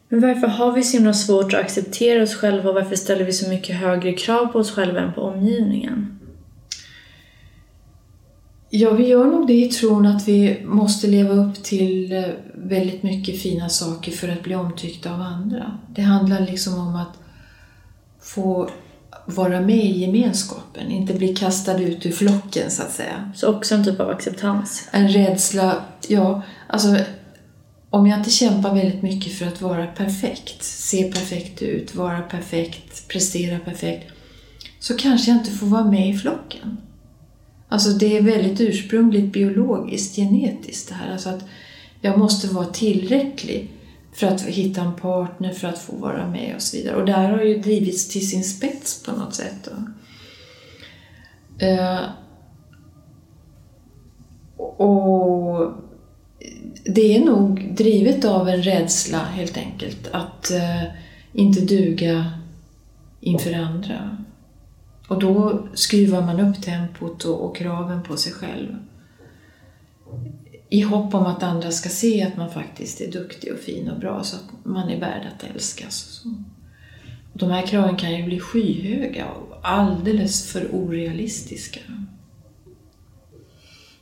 Men 0.09 0.21
varför 0.21 0.47
har 0.47 0.71
vi 0.71 0.83
så 0.83 0.97
himla 0.97 1.13
svårt 1.13 1.53
att 1.53 1.59
acceptera 1.59 2.23
oss 2.23 2.35
själva 2.35 2.69
och 2.69 2.75
varför 2.75 2.95
ställer 2.95 3.25
vi 3.25 3.33
så 3.33 3.49
mycket 3.49 3.75
högre 3.75 4.13
krav 4.13 4.45
på 4.45 4.59
oss 4.59 4.71
själva 4.71 4.99
än 4.99 5.13
på 5.13 5.21
omgivningen? 5.21 6.19
Ja, 8.69 8.93
vi 8.93 9.07
gör 9.07 9.25
nog 9.25 9.47
det 9.47 9.53
i 9.53 9.69
tron 9.69 10.05
att 10.05 10.27
vi 10.27 10.61
måste 10.65 11.07
leva 11.07 11.33
upp 11.33 11.63
till 11.63 12.13
eh, 12.13 12.23
väldigt 12.53 13.03
mycket 13.03 13.41
fina 13.41 13.69
saker 13.69 14.11
för 14.11 14.27
att 14.27 14.43
bli 14.43 14.55
omtyckta 14.55 15.13
av 15.13 15.21
andra. 15.21 15.77
Det 15.95 16.01
handlar 16.01 16.39
liksom 16.39 16.79
om 16.79 16.95
att 16.95 17.19
få 18.21 18.69
vara 19.25 19.61
med 19.61 19.85
i 19.85 19.99
gemenskapen, 19.99 20.91
inte 20.91 21.13
bli 21.13 21.35
kastad 21.35 21.81
ut 21.81 22.05
ur 22.05 22.11
flocken 22.11 22.71
så 22.71 22.81
att 22.81 22.91
säga. 22.91 23.31
Så 23.35 23.55
också 23.55 23.75
en 23.75 23.85
typ 23.85 23.99
av 23.99 24.09
acceptans? 24.09 24.87
En 24.91 25.07
rädsla, 25.07 25.85
ja. 26.07 26.41
Alltså, 26.67 26.97
om 27.89 28.07
jag 28.07 28.19
inte 28.19 28.29
kämpar 28.29 28.75
väldigt 28.75 29.01
mycket 29.01 29.33
för 29.33 29.45
att 29.45 29.61
vara 29.61 29.87
perfekt, 29.87 30.63
se 30.63 31.11
perfekt 31.11 31.61
ut, 31.61 31.95
vara 31.95 32.21
perfekt, 32.21 33.07
prestera 33.07 33.59
perfekt, 33.59 34.11
så 34.79 34.97
kanske 34.97 35.31
jag 35.31 35.39
inte 35.39 35.51
får 35.51 35.67
vara 35.67 35.85
med 35.85 36.09
i 36.09 36.17
flocken. 36.17 36.77
Alltså 37.69 37.89
det 37.89 38.17
är 38.17 38.21
väldigt 38.21 38.61
ursprungligt 38.61 39.33
biologiskt, 39.33 40.15
genetiskt 40.15 40.89
det 40.89 40.95
här. 40.95 41.11
Alltså 41.11 41.29
att 41.29 41.45
jag 42.01 42.17
måste 42.17 42.47
vara 42.47 42.65
tillräcklig 42.65 43.71
för 44.13 44.27
att 44.27 44.41
hitta 44.41 44.81
en 44.81 44.95
partner, 44.95 45.53
för 45.53 45.67
att 45.67 45.79
få 45.79 45.95
vara 45.95 46.29
med 46.29 46.55
och 46.55 46.61
så 46.61 46.77
vidare. 46.77 46.95
Och 46.95 47.05
det 47.05 47.11
här 47.11 47.31
har 47.31 47.43
ju 47.43 47.57
drivits 47.57 48.09
till 48.09 48.29
sin 48.29 48.43
spets 48.43 49.03
på 49.03 49.11
något 49.11 49.35
sätt. 49.35 49.67
Uh, 51.63 52.01
och 54.77 55.71
det 56.85 57.17
är 57.17 57.25
nog 57.25 57.75
drivet 57.75 58.25
av 58.25 58.49
en 58.49 58.63
rädsla 58.63 59.17
helt 59.17 59.57
enkelt 59.57 60.07
att 60.11 60.51
uh, 60.53 60.83
inte 61.33 61.61
duga 61.61 62.33
inför 63.21 63.53
andra. 63.53 64.17
Och 65.07 65.19
då 65.19 65.67
skruvar 65.73 66.21
man 66.21 66.39
upp 66.39 66.61
tempot 66.61 67.23
och, 67.23 67.45
och 67.45 67.55
kraven 67.55 68.03
på 68.03 68.17
sig 68.17 68.33
själv 68.33 68.77
i 70.73 70.81
hopp 70.81 71.13
om 71.13 71.25
att 71.25 71.43
andra 71.43 71.71
ska 71.71 71.89
se 71.89 72.23
att 72.23 72.37
man 72.37 72.51
faktiskt 72.51 73.01
är 73.01 73.11
duktig 73.11 73.53
och 73.53 73.59
fin 73.59 73.89
och 73.89 73.99
bra 73.99 74.23
så 74.23 74.35
att 74.35 74.65
man 74.65 74.89
är 74.89 74.99
värd 74.99 75.21
att 75.35 75.55
älskas. 75.55 75.95
Så. 75.95 76.29
De 77.33 77.51
här 77.51 77.67
kraven 77.67 77.97
kan 77.97 78.17
ju 78.17 78.23
bli 78.23 78.39
skyhöga 78.39 79.25
och 79.25 79.57
alldeles 79.61 80.51
för 80.51 80.67
orealistiska. 80.71 81.79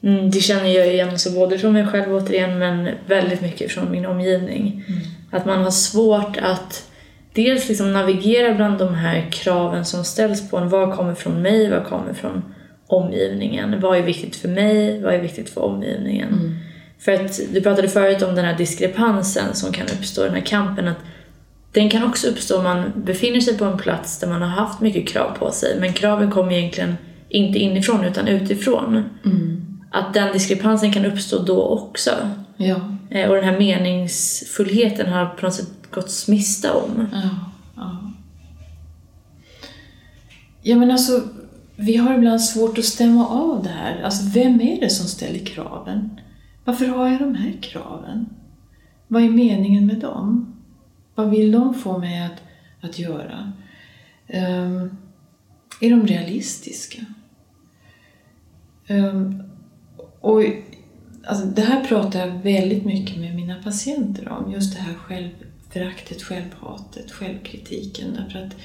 Mm, 0.01 0.31
det 0.31 0.39
känner 0.39 0.69
jag 0.69 0.93
igen 0.93 1.19
så 1.19 1.31
både 1.31 1.59
från 1.59 1.73
mig 1.73 1.87
själv 1.87 2.15
återigen 2.15 2.59
men 2.59 2.89
väldigt 3.07 3.41
mycket 3.41 3.71
från 3.71 3.91
min 3.91 4.05
omgivning. 4.05 4.83
Mm. 4.87 5.01
Att 5.31 5.45
man 5.45 5.63
har 5.63 5.71
svårt 5.71 6.37
att 6.37 6.91
dels 7.33 7.69
liksom 7.69 7.93
navigera 7.93 8.53
bland 8.53 8.79
de 8.79 8.95
här 8.95 9.31
kraven 9.31 9.85
som 9.85 10.03
ställs 10.03 10.49
på 10.49 10.57
en. 10.57 10.69
Vad 10.69 10.95
kommer 10.95 11.15
från 11.15 11.41
mig? 11.41 11.69
Vad 11.69 11.85
kommer 11.85 12.13
från 12.13 12.43
omgivningen. 12.91 13.79
Vad 13.81 13.97
är 13.97 14.01
viktigt 14.01 14.35
för 14.35 14.49
mig? 14.49 15.01
Vad 15.01 15.13
är 15.13 15.21
viktigt 15.21 15.49
för 15.49 15.61
omgivningen? 15.61 16.29
Mm. 16.33 16.55
För 16.99 17.11
att 17.11 17.39
du 17.53 17.61
pratade 17.61 17.87
förut 17.87 18.21
om 18.21 18.35
den 18.35 18.45
här 18.45 18.57
diskrepansen 18.57 19.55
som 19.55 19.73
kan 19.73 19.85
uppstå, 19.85 20.23
den 20.23 20.33
här 20.33 20.41
kampen. 20.41 20.87
att 20.87 20.97
Den 21.71 21.89
kan 21.89 22.03
också 22.03 22.27
uppstå 22.27 22.57
om 22.57 22.63
man 22.63 22.91
befinner 22.95 23.39
sig 23.39 23.57
på 23.57 23.65
en 23.65 23.77
plats 23.77 24.19
där 24.19 24.27
man 24.27 24.41
har 24.41 24.49
haft 24.49 24.81
mycket 24.81 25.07
krav 25.07 25.37
på 25.39 25.51
sig 25.51 25.77
men 25.79 25.93
kraven 25.93 26.31
kommer 26.31 26.51
egentligen 26.51 26.95
inte 27.29 27.59
inifrån 27.59 28.03
utan 28.03 28.27
utifrån. 28.27 29.03
Mm. 29.25 29.79
Att 29.91 30.13
den 30.13 30.33
diskrepansen 30.33 30.91
kan 30.91 31.05
uppstå 31.05 31.39
då 31.43 31.61
också. 31.61 32.11
Ja. 32.57 32.97
Eh, 33.09 33.29
och 33.29 33.35
den 33.35 33.43
här 33.43 33.59
meningsfullheten 33.59 35.13
har 35.13 35.25
på 35.25 35.45
något 35.45 35.53
sätt 35.53 35.67
gått 35.91 36.25
miste 36.27 36.71
om. 36.71 37.07
Ja, 37.13 37.29
ja. 37.75 38.11
ja 40.61 40.75
men 40.75 40.91
alltså 40.91 41.21
vi 41.81 41.97
har 41.97 42.17
ibland 42.17 42.41
svårt 42.41 42.77
att 42.77 42.85
stämma 42.85 43.27
av 43.27 43.63
det 43.63 43.69
här. 43.69 44.01
Alltså, 44.01 44.23
vem 44.33 44.61
är 44.61 44.79
det 44.79 44.89
som 44.89 45.07
ställer 45.07 45.45
kraven? 45.45 46.19
Varför 46.65 46.85
har 46.85 47.07
jag 47.07 47.19
de 47.19 47.35
här 47.35 47.53
kraven? 47.61 48.29
Vad 49.07 49.23
är 49.23 49.29
meningen 49.29 49.85
med 49.85 49.99
dem? 49.99 50.55
Vad 51.15 51.29
vill 51.29 51.51
de 51.51 51.73
få 51.73 51.97
mig 51.97 52.23
att, 52.23 52.41
att 52.81 52.99
göra? 52.99 53.53
Um, 54.27 54.97
är 55.81 55.89
de 55.89 56.07
realistiska? 56.07 57.01
Um, 58.89 59.43
och 60.21 60.41
alltså, 61.25 61.45
Det 61.45 61.61
här 61.61 61.85
pratar 61.85 62.19
jag 62.19 62.33
väldigt 62.43 62.85
mycket 62.85 63.17
med 63.17 63.35
mina 63.35 63.63
patienter 63.63 64.29
om, 64.29 64.51
just 64.51 64.75
det 64.75 64.81
här 64.81 64.93
självföraktet, 64.93 66.23
självhatet, 66.23 67.11
självkritiken. 67.11 68.13
Därför 68.13 68.39
att 68.39 68.55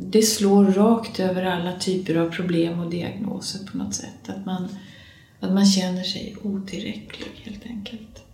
det 0.00 0.22
slår 0.22 0.64
rakt 0.64 1.20
över 1.20 1.44
alla 1.44 1.72
typer 1.72 2.16
av 2.16 2.30
problem 2.30 2.80
och 2.80 2.90
diagnoser 2.90 3.66
på 3.66 3.78
något 3.78 3.94
sätt. 3.94 4.28
Att 4.28 4.46
man, 4.46 4.68
att 5.40 5.52
man 5.52 5.66
känner 5.66 6.02
sig 6.02 6.36
otillräcklig 6.42 7.26
helt 7.44 7.66
enkelt. 7.66 8.24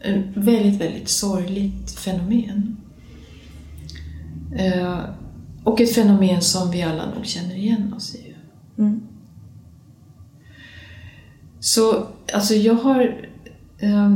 Ett 0.00 0.24
väldigt, 0.34 0.80
väldigt 0.80 1.08
sorgligt 1.08 1.90
fenomen. 1.90 2.76
Eh, 4.56 5.00
och 5.64 5.80
ett 5.80 5.94
fenomen 5.94 6.42
som 6.42 6.70
vi 6.70 6.82
alla 6.82 7.14
nog 7.14 7.26
känner 7.26 7.54
igen 7.54 7.92
oss 7.92 8.14
i. 8.14 8.34
Mm. 8.78 9.00
Så 11.60 12.06
alltså 12.32 12.54
jag 12.54 12.74
har... 12.74 13.28
Eh, 13.78 14.08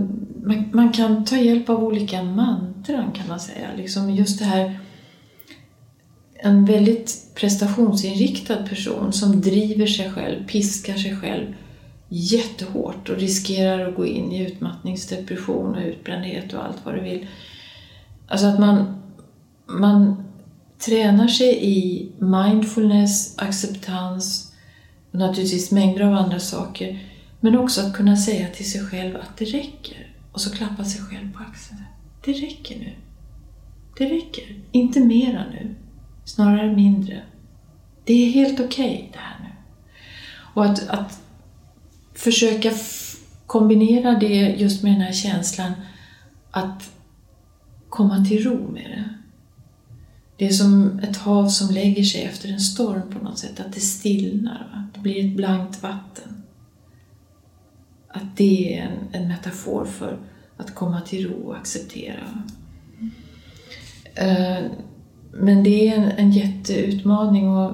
man, 0.44 0.70
man 0.72 0.92
kan 0.92 1.24
ta 1.24 1.36
hjälp 1.36 1.68
av 1.68 1.84
olika 1.84 2.22
mantran 2.22 3.12
kan 3.12 3.28
man 3.28 3.40
säga. 3.40 3.68
Liksom 3.76 4.10
just 4.10 4.38
det 4.38 4.44
här... 4.44 4.81
En 6.44 6.64
väldigt 6.64 7.34
prestationsinriktad 7.34 8.56
person 8.56 9.12
som 9.12 9.40
driver 9.40 9.86
sig 9.86 10.10
själv, 10.10 10.46
piskar 10.46 10.94
sig 10.94 11.16
själv 11.16 11.54
jättehårt 12.08 13.08
och 13.08 13.16
riskerar 13.16 13.88
att 13.88 13.96
gå 13.96 14.06
in 14.06 14.32
i 14.32 14.46
utmattningsdepression 14.46 15.74
och 15.74 15.82
utbrändhet 15.82 16.52
och 16.52 16.64
allt 16.64 16.76
vad 16.84 16.94
du 16.94 17.00
vill. 17.00 17.26
Alltså 18.28 18.46
att 18.46 18.60
man, 18.60 19.02
man 19.66 20.24
tränar 20.78 21.28
sig 21.28 21.58
i 21.64 22.08
mindfulness, 22.18 23.38
acceptans 23.38 24.52
och 25.10 25.18
naturligtvis 25.18 25.70
mängder 25.70 26.04
av 26.04 26.14
andra 26.14 26.40
saker. 26.40 27.08
Men 27.40 27.58
också 27.58 27.80
att 27.80 27.96
kunna 27.96 28.16
säga 28.16 28.48
till 28.48 28.70
sig 28.70 28.80
själv 28.80 29.16
att 29.16 29.36
det 29.36 29.44
räcker. 29.44 30.08
Och 30.32 30.40
så 30.40 30.50
klappa 30.50 30.84
sig 30.84 31.00
själv 31.00 31.32
på 31.32 31.38
axeln. 31.50 31.80
Det 32.24 32.32
räcker 32.32 32.78
nu. 32.78 32.92
Det 33.98 34.04
räcker. 34.04 34.44
Inte 34.72 35.00
mera 35.00 35.44
nu. 35.50 35.74
Snarare 36.24 36.76
mindre. 36.76 37.22
Det 38.04 38.12
är 38.12 38.30
helt 38.30 38.60
okej 38.60 38.94
okay, 38.94 39.08
det 39.12 39.18
här 39.18 39.40
nu. 39.40 39.50
Och 40.54 40.64
att, 40.64 40.88
att 40.88 41.20
försöka 42.14 42.72
kombinera 43.46 44.18
det 44.18 44.56
just 44.58 44.82
med 44.82 44.92
den 44.92 45.00
här 45.00 45.12
känslan 45.12 45.72
att 46.50 46.90
komma 47.88 48.24
till 48.24 48.44
ro 48.44 48.72
med 48.72 48.90
det. 48.90 49.08
Det 50.36 50.46
är 50.46 50.52
som 50.52 50.98
ett 50.98 51.16
hav 51.16 51.48
som 51.48 51.74
lägger 51.74 52.04
sig 52.04 52.22
efter 52.22 52.48
en 52.48 52.60
storm 52.60 53.10
på 53.10 53.24
något 53.24 53.38
sätt, 53.38 53.60
att 53.60 53.72
det 53.72 53.80
stillnar. 53.80 54.70
Va? 54.72 54.88
Det 54.94 55.00
blir 55.00 55.28
ett 55.28 55.36
blankt 55.36 55.82
vatten. 55.82 56.42
Att 58.08 58.36
det 58.36 58.78
är 58.78 58.82
en, 58.82 59.22
en 59.22 59.28
metafor 59.28 59.84
för 59.84 60.18
att 60.56 60.74
komma 60.74 61.00
till 61.00 61.28
ro 61.28 61.48
och 61.48 61.56
acceptera. 61.56 62.42
Uh, 64.22 64.70
men 65.32 65.62
det 65.62 65.88
är 65.88 65.96
en, 65.96 66.10
en 66.10 66.30
jätteutmaning 66.30 67.48
och 67.48 67.70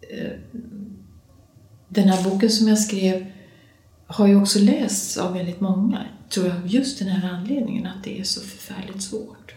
eh, 0.00 0.32
den 1.88 2.08
här 2.08 2.30
boken 2.30 2.50
som 2.50 2.68
jag 2.68 2.78
skrev 2.78 3.26
har 4.06 4.26
ju 4.26 4.40
också 4.40 4.58
lästs 4.58 5.16
av 5.16 5.32
väldigt 5.32 5.60
många, 5.60 6.04
tror 6.28 6.46
jag, 6.46 6.66
just 6.66 6.98
den 6.98 7.08
här 7.08 7.30
anledningen 7.30 7.86
att 7.86 8.04
det 8.04 8.20
är 8.20 8.24
så 8.24 8.40
förfärligt 8.40 9.02
svårt. 9.02 9.54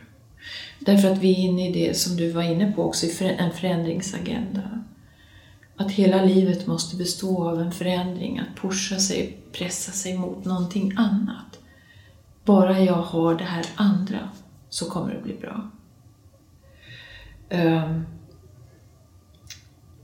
Därför 0.80 1.12
att 1.12 1.18
vi 1.18 1.32
är 1.32 1.38
inne 1.38 1.70
i 1.70 1.88
det 1.88 1.98
som 1.98 2.18
du 2.18 2.32
var 2.32 2.44
inne 2.44 2.72
på 2.72 2.84
också, 2.84 3.06
en 3.22 3.52
förändringsagenda. 3.52 4.84
Att 5.76 5.92
hela 5.92 6.26
livet 6.26 6.68
måste 6.68 6.96
bestå 6.96 7.50
av 7.50 7.62
en 7.62 7.72
förändring, 7.72 8.40
att 8.40 8.62
pusha 8.62 9.00
sig, 9.00 9.38
pressa 9.52 9.92
sig 9.92 10.18
mot 10.18 10.46
någonting 10.46 10.94
annat. 10.98 11.60
Bara 12.46 12.80
jag 12.80 12.94
har 12.94 13.36
det 13.36 13.44
här 13.44 13.66
andra 13.76 14.30
så 14.70 14.90
kommer 14.90 15.14
det 15.14 15.22
bli 15.22 15.34
bra. 15.34 15.72
Ehm, 17.52 18.06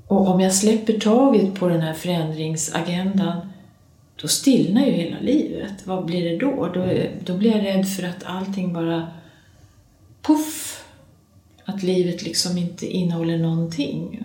och 0.08 0.28
om 0.28 0.40
jag 0.40 0.54
släpper 0.54 1.00
taget 1.00 1.56
på 1.56 1.68
den 1.68 1.82
här 1.82 1.94
förändringsagendan 1.94 3.48
då 4.22 4.28
stillnar 4.28 4.86
ju 4.86 4.92
hela 4.92 5.20
livet. 5.20 5.88
Vad 5.88 6.06
blir 6.06 6.30
det 6.30 6.38
då? 6.38 6.72
Då, 6.74 6.86
då 7.26 7.38
blir 7.38 7.52
jag 7.52 7.66
rädd 7.66 7.88
för 7.90 8.04
att 8.04 8.24
allting 8.24 8.74
bara 8.74 9.08
puff, 10.22 10.84
att 11.66 11.84
livet 11.84 12.24
liksom 12.24 12.58
inte 12.58 12.86
innehåller 12.86 13.38
någonting. 13.38 14.24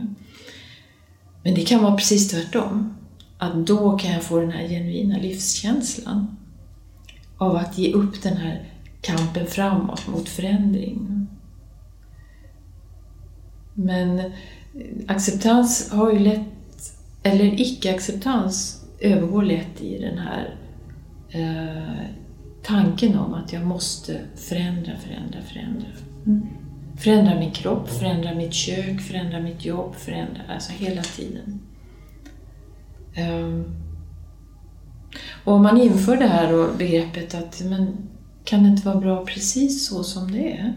Men 1.42 1.54
det 1.54 1.64
kan 1.64 1.82
vara 1.82 1.96
precis 1.96 2.28
tvärtom. 2.28 2.96
Att 3.38 3.66
då 3.66 3.98
kan 3.98 4.12
jag 4.12 4.22
få 4.22 4.40
den 4.40 4.50
här 4.50 4.68
genuina 4.68 5.18
livskänslan 5.18 6.36
av 7.38 7.56
att 7.56 7.78
ge 7.78 7.92
upp 7.92 8.22
den 8.22 8.36
här 8.36 8.64
kampen 9.00 9.46
framåt 9.46 10.06
mot 10.06 10.28
förändring. 10.28 11.21
Men 13.74 14.32
acceptans 15.06 15.90
har 15.90 16.12
ju 16.12 16.18
lätt, 16.18 16.94
eller 17.22 17.60
icke-acceptans 17.60 18.84
övergår 19.00 19.42
lätt 19.42 19.80
i 19.80 19.98
den 19.98 20.18
här 20.18 20.54
eh, 21.28 22.06
tanken 22.62 23.18
om 23.18 23.34
att 23.34 23.52
jag 23.52 23.66
måste 23.66 24.20
förändra, 24.36 24.92
förändra, 24.96 25.42
förändra. 25.42 25.86
Mm. 26.26 26.46
Förändra 26.96 27.38
min 27.38 27.50
kropp, 27.50 27.88
förändra 27.88 28.34
mitt 28.34 28.54
kök, 28.54 29.00
förändra 29.00 29.40
mitt 29.40 29.64
jobb, 29.64 29.94
förändra, 29.94 30.40
alltså 30.48 30.72
hela 30.72 31.02
tiden. 31.02 31.60
Um, 33.18 33.76
och 35.44 35.52
om 35.52 35.62
man 35.62 35.80
inför 35.80 36.16
det 36.16 36.26
här 36.26 36.52
då, 36.52 36.68
begreppet 36.78 37.34
att 37.34 37.62
men, 37.64 37.96
kan 38.44 38.62
det 38.62 38.68
inte 38.68 38.86
vara 38.86 39.00
bra 39.00 39.24
precis 39.24 39.86
så 39.88 40.04
som 40.04 40.32
det 40.32 40.52
är? 40.52 40.74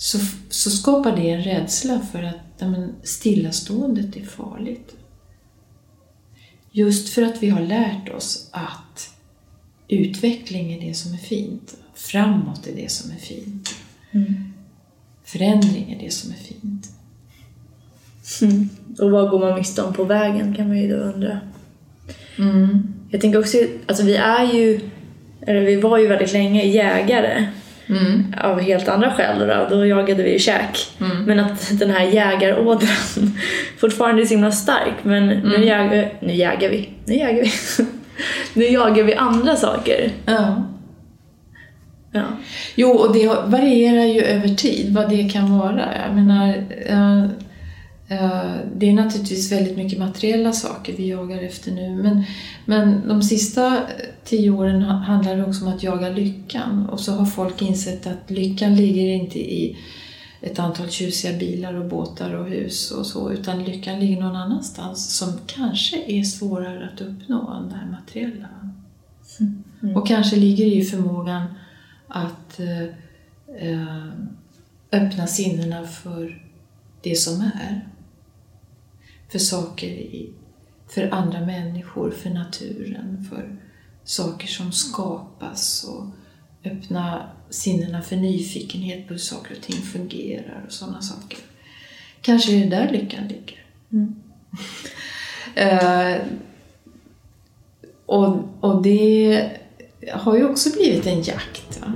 Så, 0.00 0.18
så 0.48 0.70
skapar 0.70 1.16
det 1.16 1.30
en 1.30 1.42
rädsla 1.42 2.00
för 2.12 2.22
att 2.22 2.60
men, 2.60 2.94
stillaståendet 3.02 4.16
är 4.16 4.24
farligt. 4.24 4.96
Just 6.72 7.08
för 7.08 7.22
att 7.22 7.42
vi 7.42 7.48
har 7.48 7.60
lärt 7.60 8.08
oss 8.08 8.48
att 8.50 9.14
utveckling 9.88 10.72
är 10.72 10.88
det 10.88 10.94
som 10.94 11.12
är 11.12 11.18
fint. 11.18 11.76
Framåt 11.94 12.66
är 12.66 12.76
det 12.76 12.90
som 12.90 13.10
är 13.10 13.16
fint. 13.16 13.74
Mm. 14.10 14.52
Förändring 15.24 15.92
är 15.92 16.04
det 16.04 16.10
som 16.10 16.30
är 16.30 16.36
fint. 16.36 16.90
Mm. 18.42 18.68
Och 18.98 19.10
vad 19.10 19.30
går 19.30 19.38
man 19.38 19.54
miste 19.54 19.82
om 19.82 19.94
på 19.94 20.04
vägen 20.04 20.54
kan 20.54 20.68
man 20.68 20.78
ju 20.78 20.88
då 20.88 20.96
undra. 20.96 21.40
Mm. 22.38 22.94
Jag 23.10 23.20
tänker 23.20 23.38
också, 23.38 23.58
alltså 23.86 24.04
vi 24.04 24.16
är 24.16 24.52
ju, 24.52 24.80
eller 25.40 25.60
vi 25.60 25.76
var 25.76 25.98
ju 25.98 26.06
väldigt 26.06 26.32
länge 26.32 26.64
jägare. 26.64 27.48
Mm. 27.90 28.34
Av 28.40 28.60
helt 28.60 28.88
andra 28.88 29.10
skäl 29.10 29.38
då, 29.38 29.76
då 29.76 29.86
jagade 29.86 30.22
vi 30.22 30.32
ju 30.32 30.38
käk. 30.38 30.88
Mm. 31.00 31.24
Men 31.24 31.40
att 31.40 31.78
den 31.78 31.90
här 31.90 32.04
jägarådran 32.04 33.32
fortfarande 33.78 34.22
är 34.22 34.26
så 34.26 34.34
himla 34.34 34.52
stark. 34.52 34.94
Men 35.02 35.30
mm. 35.30 35.48
nu, 35.48 35.64
jagar, 35.64 36.12
nu 36.20 36.34
jagar 36.34 36.68
vi. 36.68 36.90
Nu 37.04 37.14
jagar 37.14 37.42
vi. 37.42 37.52
nu 38.60 38.64
jagar 38.64 39.04
vi 39.04 39.14
andra 39.14 39.56
saker. 39.56 40.10
Ja. 40.26 40.64
Ja. 42.12 42.22
Jo, 42.74 42.90
och 42.90 43.12
det 43.12 43.26
varierar 43.26 44.04
ju 44.04 44.22
över 44.22 44.48
tid 44.48 44.94
vad 44.94 45.10
det 45.10 45.28
kan 45.28 45.58
vara. 45.58 45.84
Jag 46.06 46.14
menar, 46.14 46.54
uh, 46.90 47.24
uh, 47.24 47.30
det 48.74 48.88
är 48.88 48.92
naturligtvis 48.92 49.52
väldigt 49.52 49.76
mycket 49.76 49.98
materiella 49.98 50.52
saker 50.52 50.92
vi 50.96 51.08
jagar 51.08 51.42
efter 51.42 51.72
nu. 51.72 52.02
Men, 52.02 52.24
men 52.64 53.08
de 53.08 53.22
sista 53.22 53.82
tio 54.24 54.50
åren 54.50 54.82
handlar 54.82 55.36
det 55.36 55.44
också 55.44 55.64
om 55.64 55.72
att 55.72 55.82
jaga 55.82 56.08
lyckan. 56.08 56.88
Och 56.88 57.00
så 57.00 57.12
har 57.12 57.26
folk 57.26 57.62
insett 57.62 58.06
att 58.06 58.30
lyckan 58.30 58.76
ligger 58.76 59.06
inte 59.06 59.38
i 59.38 59.76
ett 60.40 60.58
antal 60.58 60.90
tjusiga 60.90 61.38
bilar 61.38 61.74
och 61.74 61.88
båtar 61.88 62.34
och 62.34 62.46
hus 62.46 62.90
och 62.90 63.06
så, 63.06 63.32
utan 63.32 63.64
lyckan 63.64 64.00
ligger 64.00 64.20
någon 64.20 64.36
annanstans 64.36 65.16
som 65.16 65.28
kanske 65.46 66.04
är 66.06 66.22
svårare 66.22 66.90
att 66.94 67.00
uppnå 67.00 67.50
än 67.50 67.68
det 67.68 67.74
här 67.74 67.90
materiella. 67.90 68.48
Mm. 69.80 69.96
Och 69.96 70.08
kanske 70.08 70.36
ligger 70.36 70.66
i 70.66 70.84
förmågan 70.84 71.42
att 72.08 72.60
eh, 72.60 74.06
öppna 74.92 75.26
sinnena 75.26 75.86
för 75.86 76.42
det 77.02 77.14
som 77.14 77.40
är. 77.40 77.88
För 79.28 79.38
saker, 79.38 79.86
i, 79.86 80.32
för 80.88 81.14
andra 81.14 81.40
människor, 81.40 82.10
för 82.10 82.30
naturen, 82.30 83.26
för 83.30 83.56
saker 84.04 84.46
som 84.46 84.72
skapas 84.72 85.84
och 85.84 86.04
öppna 86.70 87.30
sinnena 87.50 88.02
för 88.02 88.16
nyfikenhet 88.16 89.06
på 89.06 89.14
hur 89.14 89.18
saker 89.18 89.56
och 89.56 89.62
ting 89.62 89.76
fungerar 89.76 90.64
och 90.66 90.72
sådana 90.72 91.02
saker. 91.02 91.38
Kanske 92.20 92.54
är 92.54 92.60
det 92.60 92.76
där 92.76 92.92
lyckan 92.92 93.28
ligger. 93.28 93.64
Mm. 93.92 94.14
uh, 95.56 96.26
och, 98.06 98.36
och 98.60 98.82
det 98.82 99.50
har 100.12 100.36
ju 100.36 100.48
också 100.48 100.70
blivit 100.70 101.06
en 101.06 101.22
jakt. 101.22 101.80
Va? 101.80 101.92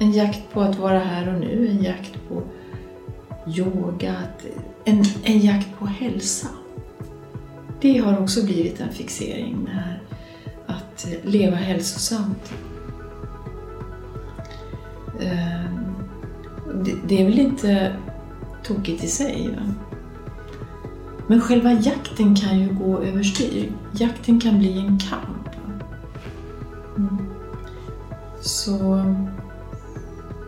En 0.00 0.12
jakt 0.12 0.52
på 0.52 0.60
att 0.60 0.78
vara 0.78 0.98
här 0.98 1.34
och 1.34 1.40
nu, 1.40 1.68
en 1.68 1.82
jakt 1.82 2.12
på 2.28 2.42
yoga, 3.56 4.22
en, 4.84 5.04
en 5.24 5.38
jakt 5.38 5.78
på 5.78 5.86
hälsa. 5.86 6.48
Det 7.80 7.98
har 7.98 8.18
också 8.18 8.44
blivit 8.44 8.80
en 8.80 8.92
fixering, 8.92 9.64
det 9.64 9.70
här 9.70 10.00
att 10.66 11.06
eh, 11.06 11.30
leva 11.30 11.56
hälsosamt. 11.56 12.52
Ehm, 15.20 15.94
det 17.06 17.20
är 17.20 17.24
väl 17.24 17.38
inte 17.38 17.96
tokigt 18.62 19.04
i 19.04 19.08
sig. 19.08 19.48
Va? 19.56 19.74
Men 21.26 21.40
själva 21.40 21.72
jakten 21.72 22.36
kan 22.36 22.60
ju 22.60 22.74
gå 22.74 22.98
överstyr. 22.98 23.72
Jakten 23.92 24.40
kan 24.40 24.58
bli 24.58 24.78
en 24.78 24.98
kamp. 24.98 25.48
Mm. 26.96 27.26
så 28.40 29.04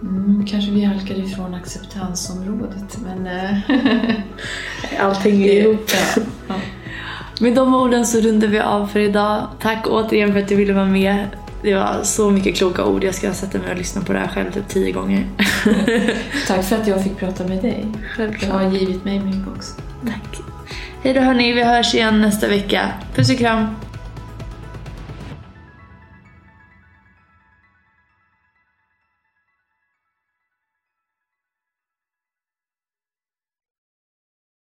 mm, 0.09 0.47
kanske 0.47 0.71
vi 0.71 0.85
halkade 0.85 1.21
ifrån 1.21 1.55
acceptansområdet. 1.55 2.99
Men 3.05 3.27
eh, 3.27 3.59
Allt 5.01 5.19
hänger 5.19 5.53
ihop. 5.53 5.91
ja, 6.17 6.23
ja. 6.49 6.55
Med 7.41 7.55
de 7.55 7.75
orden 7.75 8.07
så 8.07 8.21
rundar 8.21 8.49
vi 8.49 8.59
av 8.61 8.87
för 8.87 9.01
idag. 9.01 9.47
Tack 9.61 9.87
återigen 9.91 10.33
för 10.33 10.41
att 10.41 10.49
du 10.49 10.57
ville 10.57 10.73
vara 10.73 10.85
med. 10.85 11.27
Det 11.63 11.75
var 11.75 12.01
så 12.03 12.31
mycket 12.31 12.57
kloka 12.57 12.85
ord. 12.85 13.05
Jag 13.05 13.15
ska 13.15 13.33
sätta 13.33 13.59
mig 13.59 13.71
och 13.71 13.77
lyssna 13.77 14.03
på 14.03 14.13
det 14.13 14.19
här 14.19 14.29
själv 14.29 14.53
typ 14.53 14.69
tio 14.69 14.93
gånger. 14.93 15.27
Tack 16.47 16.65
för 16.65 16.77
att 16.77 16.87
jag 16.87 17.05
fick 17.05 17.17
prata 17.19 17.45
med 17.45 17.63
dig. 17.63 17.87
Du 17.93 17.99
Självklart. 18.17 18.53
har 18.53 18.71
givit 18.71 19.05
mig 19.05 19.21
mycket 19.21 19.49
också. 19.57 19.75
Tack. 20.07 20.41
Hej 21.03 21.15
då 21.15 21.21
hörni, 21.21 21.53
vi 21.53 21.63
hörs 21.65 21.95
igen 21.95 22.21
nästa 22.21 22.49
vecka. 22.49 22.89
Puss 23.15 23.31
och 23.31 23.39
kram. 23.39 23.67